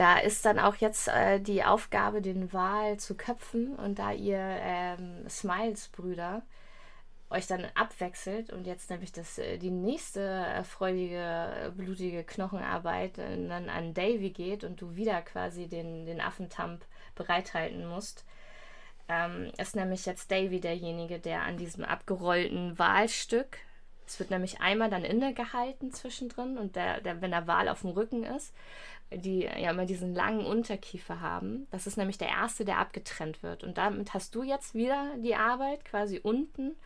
[0.00, 3.76] Da ist dann auch jetzt äh, die Aufgabe, den Wal zu köpfen.
[3.76, 6.40] Und da ihr ähm, Smiles-Brüder
[7.28, 13.68] euch dann abwechselt und jetzt nämlich das, äh, die nächste erfreudige, blutige Knochenarbeit äh, dann
[13.68, 16.82] an Davy geht und du wieder quasi den, den Affentamp
[17.14, 18.24] bereithalten musst,
[19.10, 23.58] ähm, ist nämlich jetzt Davy derjenige, der an diesem abgerollten Walstück,
[24.06, 27.90] es wird nämlich einmal dann innegehalten zwischendrin und der, der, wenn der Wal auf dem
[27.90, 28.54] Rücken ist,
[29.12, 31.66] die ja immer diesen langen Unterkiefer haben.
[31.70, 33.64] Das ist nämlich der erste, der abgetrennt wird.
[33.64, 36.76] Und damit hast du jetzt wieder die Arbeit, quasi unten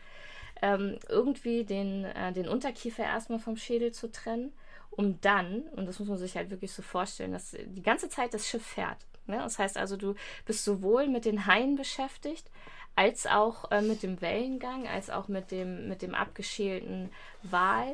[0.61, 4.53] ähm, irgendwie den, äh, den Unterkiefer erstmal vom Schädel zu trennen,
[4.89, 8.33] um dann, und das muss man sich halt wirklich so vorstellen, dass die ganze Zeit
[8.33, 8.97] das Schiff fährt.
[9.27, 9.37] Ne?
[9.37, 10.15] Das heißt also, du
[10.45, 12.49] bist sowohl mit den Haien beschäftigt,
[12.95, 17.09] als auch äh, mit dem Wellengang, als auch mit dem, mit dem abgeschälten
[17.43, 17.93] Wal.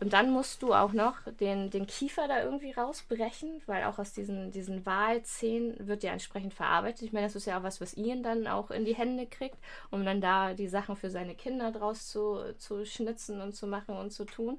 [0.00, 4.12] Und dann musst du auch noch den, den Kiefer da irgendwie rausbrechen, weil auch aus
[4.12, 7.02] diesen, diesen Walzähnen wird ja entsprechend verarbeitet.
[7.02, 9.56] Ich meine, das ist ja auch was, was Ian dann auch in die Hände kriegt,
[9.90, 13.96] um dann da die Sachen für seine Kinder draus zu, zu schnitzen und zu machen
[13.96, 14.58] und zu tun.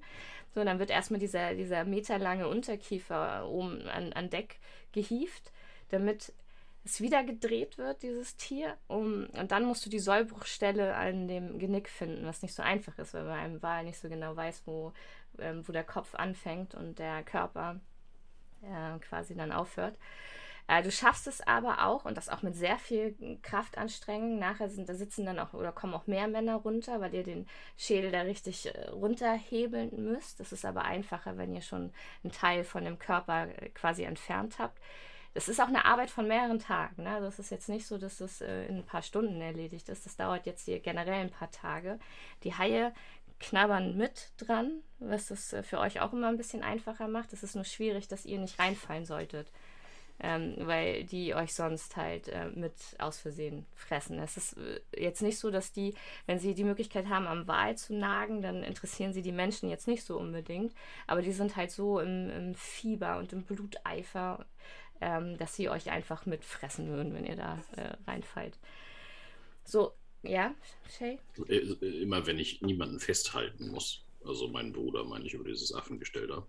[0.54, 4.58] So, dann wird erstmal dieser, dieser meterlange Unterkiefer oben an, an Deck
[4.94, 5.52] gehieft,
[5.90, 6.32] damit
[6.86, 8.78] es wieder gedreht wird, dieses Tier.
[8.88, 12.98] Um, und dann musst du die Sollbruchstelle an dem Genick finden, was nicht so einfach
[13.00, 14.94] ist, weil man einem Wal nicht so genau weiß, wo,
[15.40, 17.80] ähm, wo der Kopf anfängt und der Körper
[18.62, 19.98] äh, quasi dann aufhört.
[20.68, 24.40] Äh, du schaffst es aber auch, und das auch mit sehr viel Kraftanstrengung.
[24.40, 27.48] Nachher sind, da sitzen dann auch oder kommen auch mehr Männer runter, weil ihr den
[27.78, 30.40] Schädel da richtig äh, runterhebeln müsst.
[30.40, 31.92] Das ist aber einfacher, wenn ihr schon
[32.24, 34.80] einen Teil von dem Körper äh, quasi entfernt habt.
[35.36, 37.04] Das ist auch eine Arbeit von mehreren Tagen.
[37.04, 37.20] Ne?
[37.20, 40.06] Das ist jetzt nicht so, dass das äh, in ein paar Stunden erledigt ist.
[40.06, 42.00] Das dauert jetzt hier generell ein paar Tage.
[42.44, 42.94] Die Haie
[43.40, 47.34] knabbern mit dran, was das äh, für euch auch immer ein bisschen einfacher macht.
[47.34, 49.52] Es ist nur schwierig, dass ihr nicht reinfallen solltet,
[50.20, 54.18] ähm, weil die euch sonst halt äh, mit aus Versehen fressen.
[54.20, 55.94] Es ist äh, jetzt nicht so, dass die,
[56.26, 59.88] wenn sie die Möglichkeit haben, am Wal zu nagen, dann interessieren sie die Menschen jetzt
[59.88, 60.74] nicht so unbedingt,
[61.08, 64.46] aber die sind halt so im, im Fieber und im Bluteifer,
[65.02, 68.58] ähm, dass sie euch einfach mitfressen würden, wenn ihr da äh, reinfallt.
[69.66, 69.94] So,
[70.28, 70.56] ja,
[70.98, 71.20] Shay?
[71.48, 75.74] Äh, äh, immer wenn ich niemanden festhalten muss, also meinen Bruder, meine ich, über dieses
[75.74, 76.48] Affengestell da,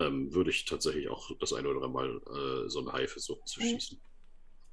[0.00, 3.46] ähm, würde ich tatsächlich auch das eine oder andere Mal äh, so eine Hai versuchen
[3.46, 3.78] zu mhm.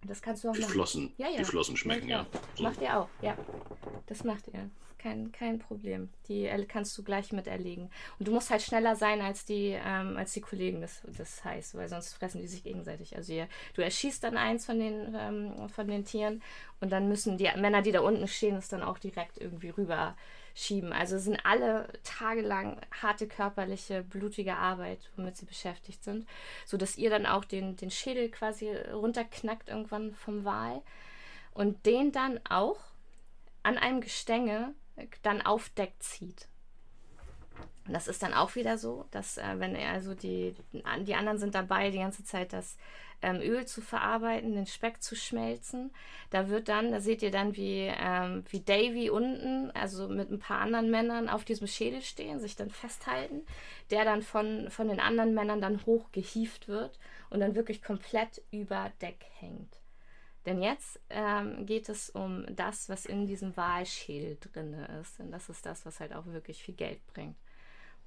[0.04, 0.72] Das kannst du auch die machen.
[0.72, 1.38] Flossen, ja, ja.
[1.38, 2.22] Die Flossen schmecken, ja.
[2.22, 2.40] ja.
[2.56, 2.64] So.
[2.64, 3.38] Macht ihr auch, ja.
[4.08, 4.70] Das macht ihr.
[4.98, 6.10] Kein, kein Problem.
[6.28, 7.90] Die kannst du gleich mit erlegen.
[8.20, 11.74] Und du musst halt schneller sein als die, ähm, als die Kollegen des, des Hais,
[11.74, 13.16] weil sonst fressen die sich gegenseitig.
[13.16, 16.44] Also ihr, du erschießt dann eins von den, ähm, von den Tieren
[16.82, 20.16] und dann müssen die Männer, die da unten stehen, es dann auch direkt irgendwie rüber
[20.54, 20.94] schieben.
[20.94, 26.28] Also sind alle tagelang harte körperliche, blutige Arbeit, womit sie beschäftigt sind,
[26.66, 30.82] sodass ihr dann auch den, den Schädel quasi runterknackt irgendwann vom Wal
[31.54, 32.78] und den dann auch
[33.64, 34.74] an einem Gestänge
[35.22, 36.48] dann auf Deck zieht.
[37.88, 41.40] Und das ist dann auch wieder so, dass äh, wenn er also die, die anderen
[41.40, 42.78] sind dabei, die ganze Zeit das
[43.22, 45.92] ähm, Öl zu verarbeiten, den Speck zu schmelzen.
[46.30, 50.40] Da wird dann, da seht ihr dann, wie, ähm, wie Davy unten, also mit ein
[50.40, 53.46] paar anderen Männern auf diesem Schädel stehen, sich dann festhalten,
[53.90, 57.00] der dann von, von den anderen Männern dann hochgehieft wird
[57.30, 59.82] und dann wirklich komplett über Deck hängt.
[60.46, 65.20] Denn jetzt ähm, geht es um das, was in diesem Wahlschädel drin ist.
[65.20, 67.36] Und das ist das, was halt auch wirklich viel Geld bringt.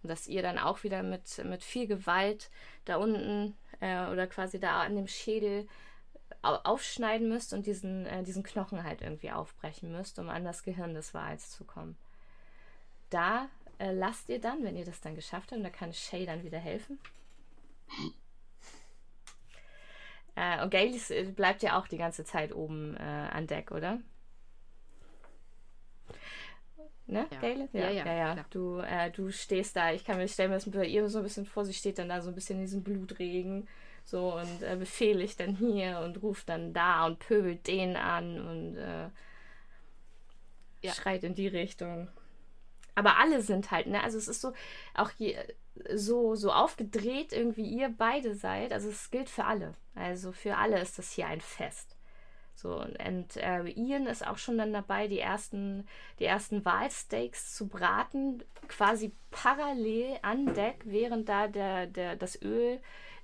[0.03, 2.51] Und dass ihr dann auch wieder mit, mit viel Gewalt
[2.85, 5.67] da unten äh, oder quasi da an dem Schädel
[6.43, 10.95] aufschneiden müsst und diesen, äh, diesen Knochen halt irgendwie aufbrechen müsst, um an das Gehirn
[10.95, 11.97] des Wals zu kommen.
[13.11, 13.49] Da
[13.79, 16.59] äh, lasst ihr dann, wenn ihr das dann geschafft habt, da kann Shay dann wieder
[16.59, 16.99] helfen.
[20.37, 24.01] Äh, und äh, bleibt ja auch die ganze Zeit oben äh, an Deck, oder?
[27.07, 27.39] Ne, Ja.
[27.41, 27.69] Gayle?
[27.73, 28.33] Ja, ja, ja.
[28.33, 28.47] klar.
[28.51, 31.25] Du, äh, du stehst da, ich kann mir stellen, mir das bei ihr so ein
[31.25, 33.69] bisschen vor, sie steht dann da so ein bisschen in diesem Blutregen
[34.05, 38.77] so und äh, befehligt dann hier und ruft dann da und pöbelt den an und
[38.77, 39.09] äh,
[40.83, 40.93] Ja.
[40.93, 42.09] schreit in die Richtung.
[42.95, 44.03] Aber alle sind halt, ne?
[44.03, 44.53] Also es ist so,
[44.95, 45.37] auch je,
[45.95, 48.73] so, so aufgedreht irgendwie ihr beide seid.
[48.73, 49.75] Also es gilt für alle.
[49.95, 51.94] Also für alle ist das hier ein Fest.
[52.55, 55.87] So, und, äh, Ian ist auch schon dann dabei, die ersten,
[56.19, 62.81] die ersten Walsteaks zu braten, quasi parallel an Deck, während da der, der, das Öl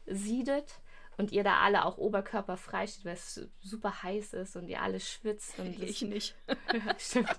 [0.07, 0.81] siedet
[1.17, 4.99] und ihr da alle auch oberkörperfrei steht, weil es super heiß ist und ihr alle
[5.01, 5.59] schwitzt.
[5.59, 6.35] Und Ich nicht.
[6.99, 7.37] stimmt.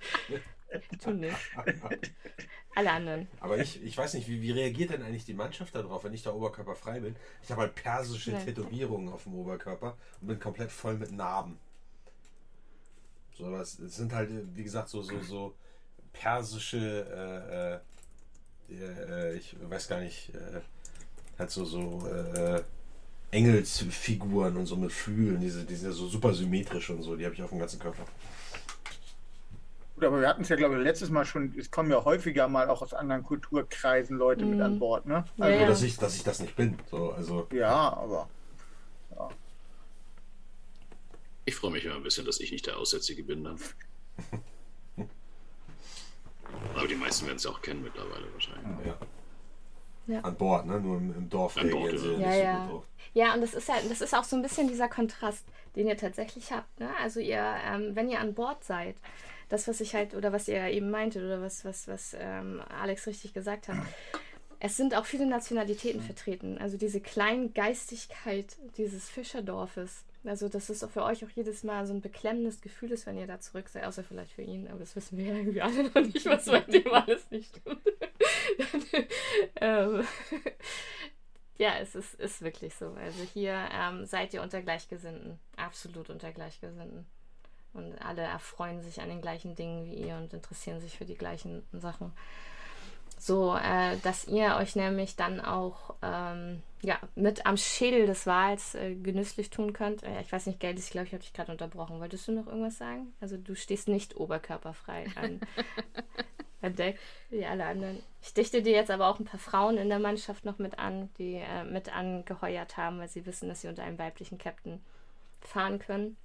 [1.04, 1.36] Du nicht.
[2.76, 3.28] Alle anderen.
[3.42, 6.24] Aber ich, ich weiß nicht, wie, wie reagiert denn eigentlich die Mannschaft darauf, wenn ich
[6.24, 7.16] da oberkörperfrei bin?
[7.44, 8.46] Ich habe halt persische Nee.
[8.46, 11.60] Tätowierungen auf dem Oberkörper und bin komplett voll mit Narben.
[13.38, 15.54] So, aber es, es sind halt, wie gesagt, so, so, so
[16.14, 17.82] persische,
[18.70, 20.62] äh, äh, äh, ich weiß gar nicht, äh,
[21.40, 22.62] halt so, so äh,
[23.32, 27.26] Engelsfiguren und so mit Flügeln, diese, die sind ja so super symmetrisch und so, die
[27.26, 28.04] habe ich auf dem ganzen Körper.
[29.96, 32.48] Gut, aber wir hatten es ja, glaube ich, letztes Mal schon, es kommen ja häufiger
[32.48, 35.24] mal auch aus anderen Kulturkreisen Leute mit an Bord, ne?
[35.38, 35.68] Ja, Also, ja.
[35.68, 36.78] dass, ich, dass ich das nicht bin.
[36.90, 38.28] So, also, Ja, aber
[41.46, 43.60] Ich freue mich immer ein bisschen, dass ich nicht der Aussätzige bin dann.
[46.76, 48.86] Aber die meisten werden es ja auch kennen mittlerweile wahrscheinlich.
[48.86, 48.98] ja.
[50.08, 50.22] Ja.
[50.22, 50.80] An Bord, ne?
[50.80, 52.00] Nur im, im Dorf An Bord, ja.
[52.00, 52.84] nicht Ja, so ja.
[53.14, 55.98] Ja, und das ist halt, das ist auch so ein bisschen dieser Kontrast, den ihr
[55.98, 56.80] tatsächlich habt.
[56.80, 56.90] Ne?
[57.00, 58.96] Also ihr, ähm, wenn ihr an Bord seid,
[59.50, 63.06] das, was ich halt, oder was ihr eben meintet, oder was, was, was ähm, Alex
[63.06, 63.78] richtig gesagt hat,
[64.64, 66.60] es sind auch viele Nationalitäten vertreten.
[66.60, 70.06] Also diese Kleingeistigkeit dieses Fischerdorfes.
[70.24, 73.18] Also, dass es auch für euch auch jedes Mal so ein beklemmendes Gefühl ist, wenn
[73.18, 75.86] ihr da zurück seid, außer vielleicht für ihn, aber das wissen wir ja irgendwie alle
[75.86, 77.82] noch nicht, was bei dem alles nicht stimmt.
[79.56, 80.06] ähm,
[81.58, 82.92] ja, es ist, ist wirklich so.
[82.92, 85.40] Also hier ähm, seid ihr unter Gleichgesinnten.
[85.56, 87.08] Absolut unter Gleichgesinnten.
[87.74, 91.18] Und alle erfreuen sich an den gleichen Dingen wie ihr und interessieren sich für die
[91.18, 92.14] gleichen Sachen.
[93.24, 98.74] So, äh, dass ihr euch nämlich dann auch ähm, ja, mit am Schädel des Wals
[98.74, 100.02] äh, genüsslich tun könnt.
[100.02, 102.00] Äh, ich weiß nicht, Geld, ich glaube, ich habe dich gerade unterbrochen.
[102.00, 103.14] Wolltest du noch irgendwas sagen?
[103.22, 105.40] Also du stehst nicht oberkörperfrei an,
[106.64, 106.98] an Deck,
[107.30, 108.02] wie alle anderen.
[108.24, 111.12] Ich dichte dir jetzt aber auch ein paar Frauen in der Mannschaft noch mit an,
[111.20, 114.82] die äh, mit angeheuert haben, weil sie wissen, dass sie unter einem weiblichen Captain
[115.42, 116.18] fahren können.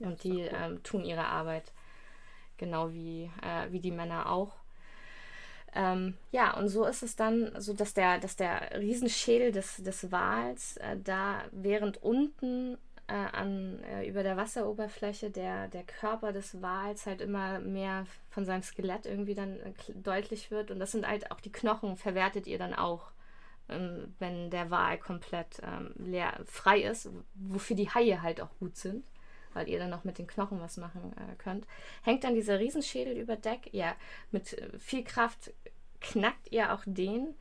[0.00, 1.70] Und die ähm, tun ihre Arbeit
[2.56, 4.56] genau wie, äh, wie die Männer auch.
[5.76, 10.10] Ähm, ja, und so ist es dann, so dass der, dass der Riesenschädel des, des
[10.10, 16.62] Wals äh, da, während unten äh, an, äh, über der Wasseroberfläche der, der Körper des
[16.62, 20.70] Wals halt immer mehr von seinem Skelett irgendwie dann äh, deutlich wird.
[20.70, 23.10] Und das sind halt auch die Knochen, verwertet ihr dann auch,
[23.68, 28.76] ähm, wenn der Wal komplett ähm, leer, frei ist, wofür die Haie halt auch gut
[28.76, 29.04] sind
[29.56, 31.66] weil ihr dann noch mit den Knochen was machen äh, könnt.
[32.02, 33.70] Hängt dann dieser Riesenschädel über Deck.
[33.72, 33.96] Ja,
[34.30, 35.52] mit äh, viel Kraft
[36.10, 37.34] knackt ihr auch den,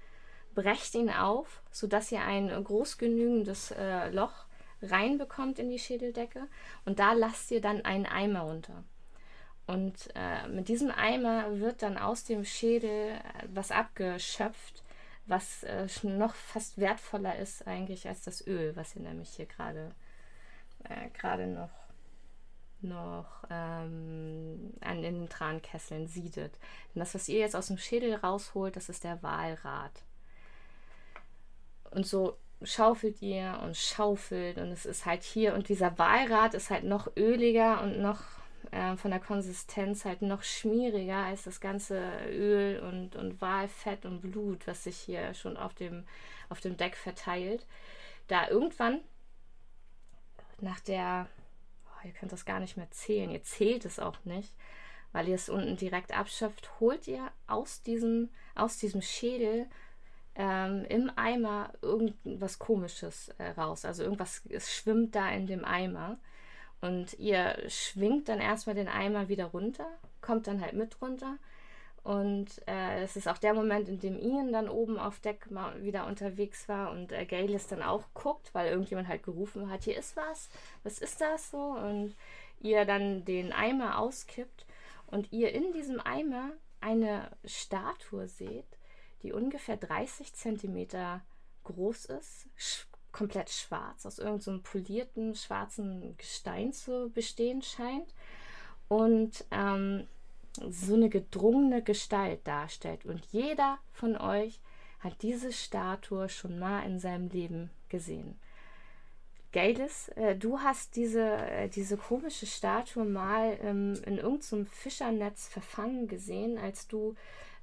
[0.53, 4.45] brecht ihn auf, sodass ihr ein groß genügendes äh, Loch
[4.82, 6.47] reinbekommt in die Schädeldecke
[6.86, 8.84] und da lasst ihr dann einen Eimer runter.
[9.68, 14.84] Und äh, mit diesem Eimer wird dann aus dem Schädel äh, was abgeschöpft,
[15.26, 19.91] was äh, noch fast wertvoller ist eigentlich als das Öl, was ihr nämlich hier gerade
[20.84, 21.84] äh, gerade noch
[22.82, 26.53] noch ähm, an den Trankesseln siedet.
[26.93, 30.03] Denn das, was ihr jetzt aus dem Schädel rausholt, das ist der Walrat.
[31.91, 36.69] Und so schaufelt ihr und schaufelt und es ist halt hier und dieser Walrat ist
[36.69, 38.21] halt noch öliger und noch
[38.71, 44.21] äh, von der Konsistenz halt noch schmieriger als das ganze Öl und, und Walfett und
[44.21, 46.05] Blut, was sich hier schon auf dem,
[46.49, 47.65] auf dem Deck verteilt.
[48.28, 49.01] Da irgendwann
[50.59, 51.28] nach der
[52.06, 54.53] ihr könnt das gar nicht mehr zählen, ihr zählt es auch nicht,
[55.12, 59.68] weil ihr es unten direkt abschöpft, holt ihr aus diesem, aus diesem Schädel
[60.36, 63.86] ähm, im Eimer irgendwas Komisches äh, raus.
[63.86, 66.20] Also irgendwas es schwimmt da in dem Eimer.
[66.82, 69.88] Und ihr schwingt dann erstmal den Eimer wieder runter,
[70.22, 71.38] kommt dann halt mit runter.
[72.06, 75.82] Und äh, es ist auch der Moment, in dem Ian dann oben auf Deck mal
[75.82, 79.97] wieder unterwegs war und äh, Gaelis dann auch guckt, weil irgendjemand halt gerufen hat, hier
[79.97, 80.51] ist was,
[80.84, 81.58] was ist das so?
[81.58, 82.16] Und
[82.60, 84.68] ihr dann den Eimer auskippt
[85.08, 88.78] und ihr in diesem Eimer eine Statue seht,
[89.24, 91.22] die ungefähr 30 Zentimeter
[91.64, 98.14] groß ist, sch komplett schwarz, aus irgendeinem so polierten schwarzen Gestein zu bestehen scheint.
[98.89, 100.06] Und ähm,
[100.70, 103.06] so eine gedrungene Gestalt darstellt.
[103.06, 104.60] Und jeder von euch
[104.99, 108.39] hat diese Statue schon mal in seinem Leben gesehen.
[109.51, 116.10] Gailis, äh, du hast diese, äh, diese komische Statue mal ähm, in irgendeinem Fischernetz verfangen
[116.10, 117.16] gesehen, als du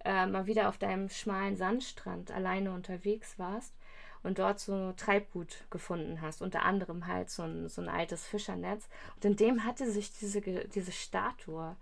[0.05, 3.75] äh, mal wieder auf deinem schmalen Sandstrand alleine unterwegs warst
[4.23, 8.89] und dort so Treibgut gefunden hast, unter anderem halt so ein, so ein altes Fischernetz.
[9.17, 11.77] Und in dem hatte sich diese, diese Statue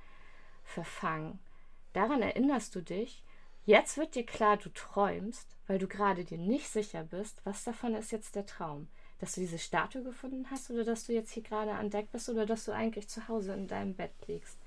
[0.71, 1.39] verfangen.
[1.93, 3.23] Daran erinnerst du dich.
[3.67, 7.95] Jetzt wird dir klar, du träumst, weil du gerade dir nicht sicher bist, was davon
[7.95, 8.89] ist jetzt der Traum.
[9.19, 12.29] Dass du diese Statue gefunden hast oder dass du jetzt hier gerade an Deck bist
[12.29, 14.59] oder dass du eigentlich zu Hause in deinem Bett liegst.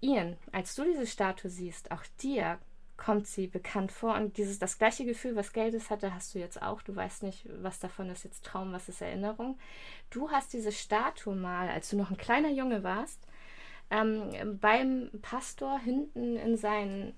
[0.00, 2.58] Ian, als du diese Statue siehst, auch dir
[2.96, 6.60] kommt sie bekannt vor und dieses das gleiche Gefühl, was Geldes hatte, hast du jetzt
[6.60, 6.82] auch.
[6.82, 9.58] Du weißt nicht, was davon ist jetzt Traum, was ist Erinnerung.
[10.10, 13.20] Du hast diese Statue mal, als du noch ein kleiner Junge warst,
[13.90, 17.14] ähm, beim Pastor hinten in, sein,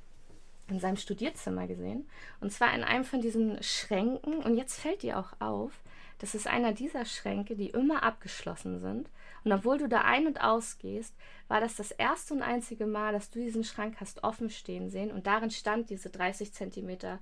[0.68, 2.09] in seinem Studierzimmer gesehen.
[2.41, 4.43] Und zwar in einem von diesen Schränken.
[4.43, 5.73] Und jetzt fällt dir auch auf,
[6.18, 9.09] das ist einer dieser Schränke, die immer abgeschlossen sind.
[9.43, 11.14] Und obwohl du da ein- und ausgehst,
[11.49, 15.11] war das das erste und einzige Mal, dass du diesen Schrank hast offen stehen sehen.
[15.11, 17.18] Und darin stand diese 30 Zentimeter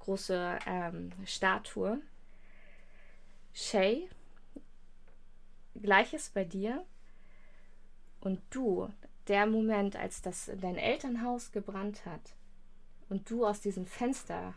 [0.00, 2.00] große ähm, Statue.
[3.52, 4.08] Shay,
[5.80, 6.84] gleiches bei dir.
[8.20, 8.88] Und du,
[9.28, 12.34] der Moment, als das dein Elternhaus gebrannt hat
[13.08, 14.54] und du aus diesem Fenster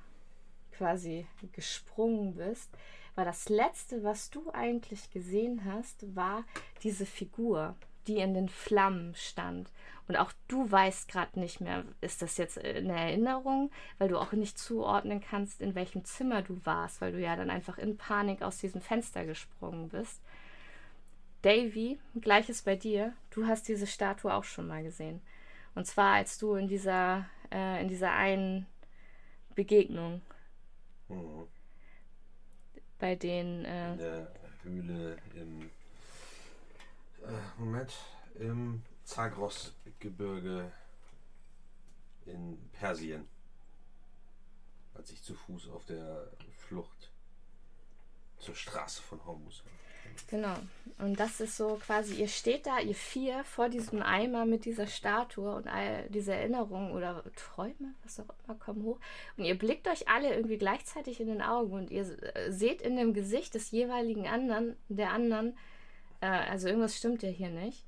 [0.72, 2.70] quasi gesprungen bist,
[3.16, 6.43] war das Letzte, was du eigentlich gesehen hast, war
[6.82, 7.76] diese Figur,
[8.07, 9.70] die in den Flammen stand.
[10.07, 14.34] Und auch du weißt gerade nicht mehr, ist das jetzt eine Erinnerung, weil du auch
[14.34, 18.41] nicht zuordnen kannst, in welchem Zimmer du warst, weil du ja dann einfach in Panik
[18.41, 20.22] aus diesem Fenster gesprungen bist.
[21.44, 25.22] Davy, gleiches bei dir, du hast diese Statue auch schon mal gesehen.
[25.76, 28.66] Und zwar als du in dieser, äh, in dieser einen
[29.54, 30.22] Begegnung
[31.10, 31.48] mhm.
[32.98, 33.66] bei den.
[33.66, 34.32] Äh, in der
[34.64, 35.62] Höhle im.
[37.24, 37.94] Äh, Moment.
[38.39, 40.72] Im Zagros-Gebirge
[42.26, 43.28] in Persien.
[44.94, 47.12] Als ich zu Fuß auf der Flucht
[48.39, 49.83] zur Straße von Hormuz war.
[50.28, 50.55] Genau.
[50.99, 54.88] Und das ist so quasi, ihr steht da, ihr vier, vor diesem Eimer mit dieser
[54.88, 58.99] Statue und all diese Erinnerungen oder Träume, was auch immer, kommen hoch.
[59.36, 62.03] Und ihr blickt euch alle irgendwie gleichzeitig in den Augen und ihr
[62.36, 65.57] äh, seht in dem Gesicht des jeweiligen anderen, der anderen,
[66.22, 67.86] äh, also irgendwas stimmt ja hier nicht.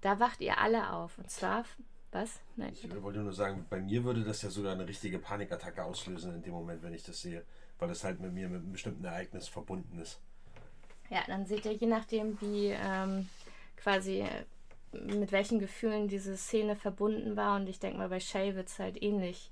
[0.00, 1.16] Da wacht ihr alle auf.
[1.18, 1.64] Und zwar,
[2.12, 2.40] was?
[2.56, 2.72] Nein.
[2.74, 6.42] Ich wollte nur sagen, bei mir würde das ja sogar eine richtige Panikattacke auslösen in
[6.42, 7.44] dem Moment, wenn ich das sehe.
[7.78, 10.20] Weil das halt mit mir mit einem bestimmten Ereignis verbunden ist.
[11.14, 13.28] Ja, dann seht ihr, je nachdem, wie ähm,
[13.76, 14.24] quasi
[14.90, 17.54] mit welchen Gefühlen diese Szene verbunden war.
[17.54, 19.48] Und ich denke mal, bei Shay wird es halt ähnlich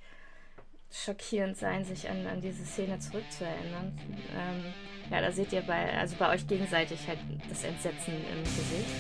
[0.90, 3.96] schockierend sein, sich an, an diese Szene zurückzuerinnern.
[4.36, 4.74] Ähm,
[5.08, 8.90] ja, da seht ihr bei, also bei euch gegenseitig halt das Entsetzen im Gesicht.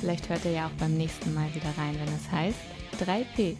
[0.00, 2.58] Vielleicht hört ihr ja auch beim nächsten Mal wieder rein, wenn es heißt
[2.98, 3.56] 3P.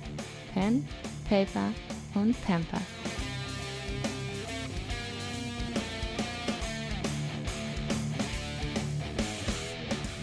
[0.54, 0.88] Pen,
[1.28, 1.72] Paper,
[2.14, 2.80] und Pampers.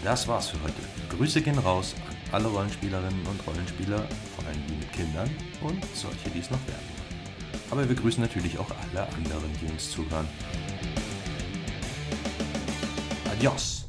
[0.04, 0.74] Das war's für heute.
[1.16, 3.98] Grüße gehen raus an alle Rollenspielerinnen und Rollenspieler,
[4.34, 5.30] vor allem die mit Kindern
[5.60, 6.92] und solche, die es noch werden.
[7.70, 10.26] Aber wir grüßen natürlich auch alle anderen, die uns zuhören.
[13.30, 13.81] Adios!